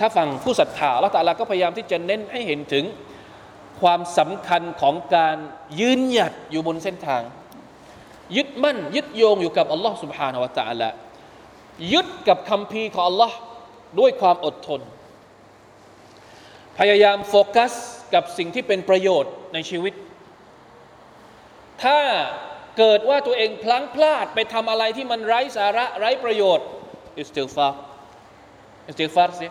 [0.00, 2.84] ถ้าฟังผู้ศรัทธาละตาลาก็พยายามที่จะเน้นให้เห็นถึง
[3.80, 5.36] ความสำคัญของการ
[5.80, 7.22] ยืนหยัดอยู่บนเส้นทาง
[8.36, 10.88] ยึดมั่น ยึดโยงอยู่กับอัลลอฮ์ سبحانه และ تعالى
[11.92, 13.36] ยึดกับคำพีของอัลลอฮ์
[14.00, 14.80] ด้วยความอดทน
[16.78, 17.72] พยายามโฟกัส
[18.14, 19.94] กับสิ่งที่เป็นประโยชน์ในชีวิต
[21.82, 22.00] ถ้า
[22.78, 26.66] เกิดว่าตัวเองพลั้งพลาดไปทำอะไรที่มันไร้สาระไร้ประโยชน์
[27.18, 27.68] อิสติลฟา
[28.86, 29.46] อิสติลฟาร์สิ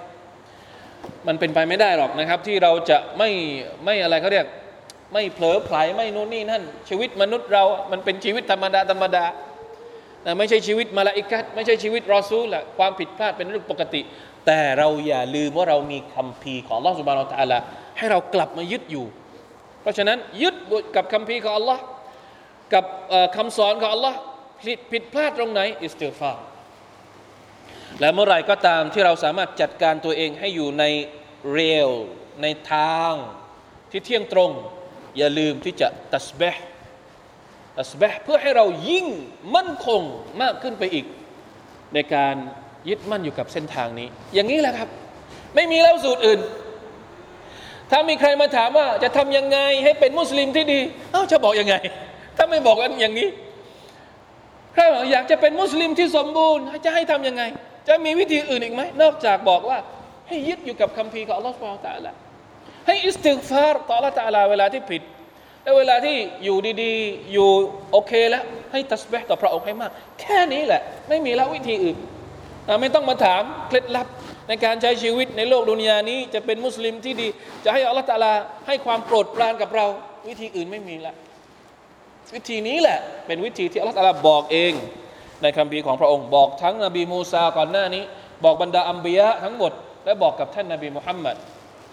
[1.27, 3.31] มันเป็นไปไม่ได้หรอกนะครับ ที่เราจะไม่
[3.85, 4.47] ไม่อะไรเขาเรียก
[5.13, 9.25] ไม่เผลอไผลไม่นู่นนี่นั่น ชีวิตมนุษย์เรา มันเป็นชีวิตธรรมดาธรรมดา
[10.39, 14.01] ไม่ใช่ชีวิตมาลาอิกัดไม่ใช่ชีวิตรอซูลละความผิดพลาดเป็นเรื่องปกติ
[14.47, 17.59] แต่เราอย่าลืมว่าเรามีคำพีของอัลอสุบานอัลตะลา
[17.99, 19.07] ให้เรากลับมายึดอยู่
[19.81, 20.55] เพราะฉะนั้นยึด
[20.97, 21.83] กับคำพีของอัลลอฮ์
[22.75, 22.85] กับ
[23.37, 24.19] คำสอนของอัลลอฮ์
[24.63, 26.33] ผิดผิดพลาดตรงไหน อิสติฟา
[28.01, 30.85] และเมื่อไรก็ตามที่เราสามารถจัดการตัวเองให้อยู่ใน
[31.53, 31.91] เรล
[32.43, 33.13] ในทาง
[33.91, 34.51] ที่เที่ยงตรง
[35.19, 36.65] อย่าลืมที่จะตัสเบห์
[37.79, 39.07] ตัสเบห์เพื่อให้เรายิ่ง
[39.57, 40.03] มั่นคง
[40.43, 41.07] มากขึ้นไปอีก
[41.95, 42.35] ในการ
[42.89, 44.89] ยึดมั่นอยู่กับเส้นทางนี้ อย่างนี้แหละครับ
[45.55, 46.41] ไม่มีแล้วสูตรอื่น
[47.91, 50.81] ถ้ามีใครมาถามว่าจะทำยังไงให้เป็นมุสลิมที่ดี
[51.13, 51.75] เอ้าจะบอกยังไง
[52.37, 53.29] ถ้าไม่บอกกันอย่างนี้
[54.75, 57.43] ใครบอกอยากจะเป็นมุสลิมที่สมบูรณ์จะให้ทำยังไง
[57.89, 59.79] จะมีวิธีอื่นอีกไหมนอกจากบอกว่า
[60.29, 62.13] ให้ยึดอยู่กับคำพีของอัลลอฮฺสุบฮานตะละ
[62.87, 65.03] ให้อิสติกฟาร์ต่ออัลลอฮฺตะลาเวลาที่ผิด
[65.63, 67.49] และเวลาที่อยู่ดีๆ อยู่
[67.93, 71.97] โอเคแล้ว ให้ตัสเบห์ต่อพระองค์ให้มาก แค่นี้แหละ ไม่มีแล้ววิธีอื่น
[72.81, 74.07] ไม่ต้องมาถามเคล็ดลับ
[74.49, 77.29] ในการใช้ชีวิตในโลกดุนยานี้ จะเป็นมุสลิมที่ดี
[77.65, 78.33] จะให้อัลลอฮฺตะลา
[78.67, 79.87] ให้ความโปรดปรานกับเรา
[80.29, 81.15] วิธีอื่นไม่มีละ
[82.35, 84.73] วิธีนี้แหละเป็นวิธีที่อัลลอฮฺตะลาบอกเอง
[85.43, 88.03] ในคัมภีของพระองค์ บอกทั้งนบีมูซาก่อนหน้านี้
[88.45, 89.73] บอกบรรดาอัมบียะทั้งหมด
[90.05, 91.37] และบอกกับท่านนบีมุฮัมมัด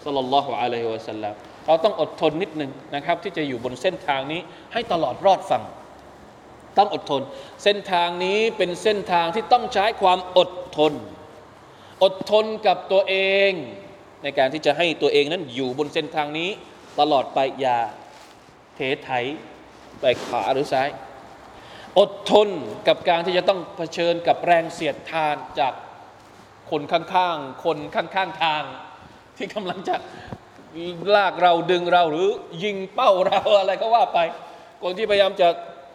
[0.04, 1.34] สุลลัลลอฮุอะลัยฮิวะสัลลัม
[1.66, 4.40] เราต้องอดทนนิดหนึ่งนะครับ ที่จะอยู่บนเส้นทางนี้
[4.72, 5.64] ให้ตลอดรอดฝั่ง
[6.78, 7.22] ต้องอดทน
[7.64, 10.92] เส้นทางนี้เป็นเส้นทางที่ต้องใช้ความอดทน
[12.02, 13.14] อดทนกับตัวเอ
[13.50, 13.52] ง
[14.22, 16.50] ในการที่จะให้ตัวเองนั้นอยู่บนเส้นทางนี้
[17.00, 17.78] ตลอดไปอย่า
[18.74, 19.10] เทไถ
[20.00, 20.88] ไปขวาหรือซ้าย
[21.98, 22.48] อดทน
[22.88, 25.74] กับการที่จะต้องเผชิญกับแรงเสียดทานจาก
[26.70, 28.62] คนข้างๆ คนข้างๆทาง
[29.36, 29.96] ที่กำลังจะ
[31.16, 32.28] ลากเราดึงเราหรือ
[32.64, 34.18] ยิงเป้าเราอะไรก็ว่าไป
[34.82, 35.48] คนที่พยายามจะ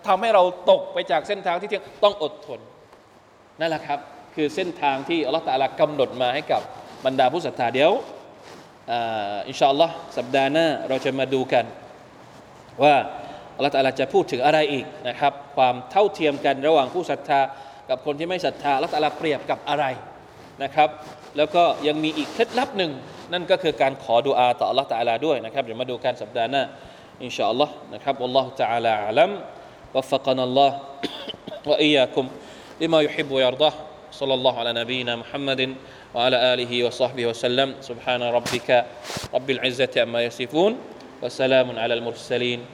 [0.07, 2.59] ทำให้เราตกไปจากเส้นทางที่เที่ยงต้องอดทน
[3.59, 3.99] นั่นแหละครับ
[4.35, 6.61] คือเส้นทางที่อัลลอฮฺตะอาลากำหนดมาให้กับ
[7.05, 7.91] บรรดาผู้ศรัทธาเดี๋ยว
[8.91, 8.93] อ,
[9.49, 11.65] อินชาอัลลอฮ์สัปดาห์หน้าเราจะมาดูกัน
[12.83, 12.95] ว่า
[13.56, 17.40] อัลลอฮฺตะอาลาจะพูดถึงอะไรอีกนะครับ ความเท่าเทียมกันระหว่างผู้ศรัทธา
[17.88, 19.84] กับคนที่ไม่ศรัทธาอัลลอฮฺตะอาลาเปรียบกับอะไร
[20.62, 20.88] นะครับ
[21.36, 22.92] แล้วก็ยังมีอีกเคล็ดลับหนึ่ง
[23.32, 26.62] นั่นก็คือการขอดุอาต่ออัลลอฮฺตะอาลาด้วยนะครับเดี๋ยวมาดูกันสัปดาห์หน้า
[27.22, 29.30] อินชาอัลลอฮ์นะครับอัลลอฮฺตะอาลาอัลัม
[29.94, 30.80] وفقنا الله
[31.66, 32.28] وإياكم
[32.80, 33.72] لما يحب ويرضاه
[34.12, 35.74] صلى الله على نبينا محمد
[36.14, 38.86] وعلى آله وصحبه وسلم سبحان ربك
[39.34, 40.78] رب العزة عما يصفون
[41.22, 42.73] وسلام على المرسلين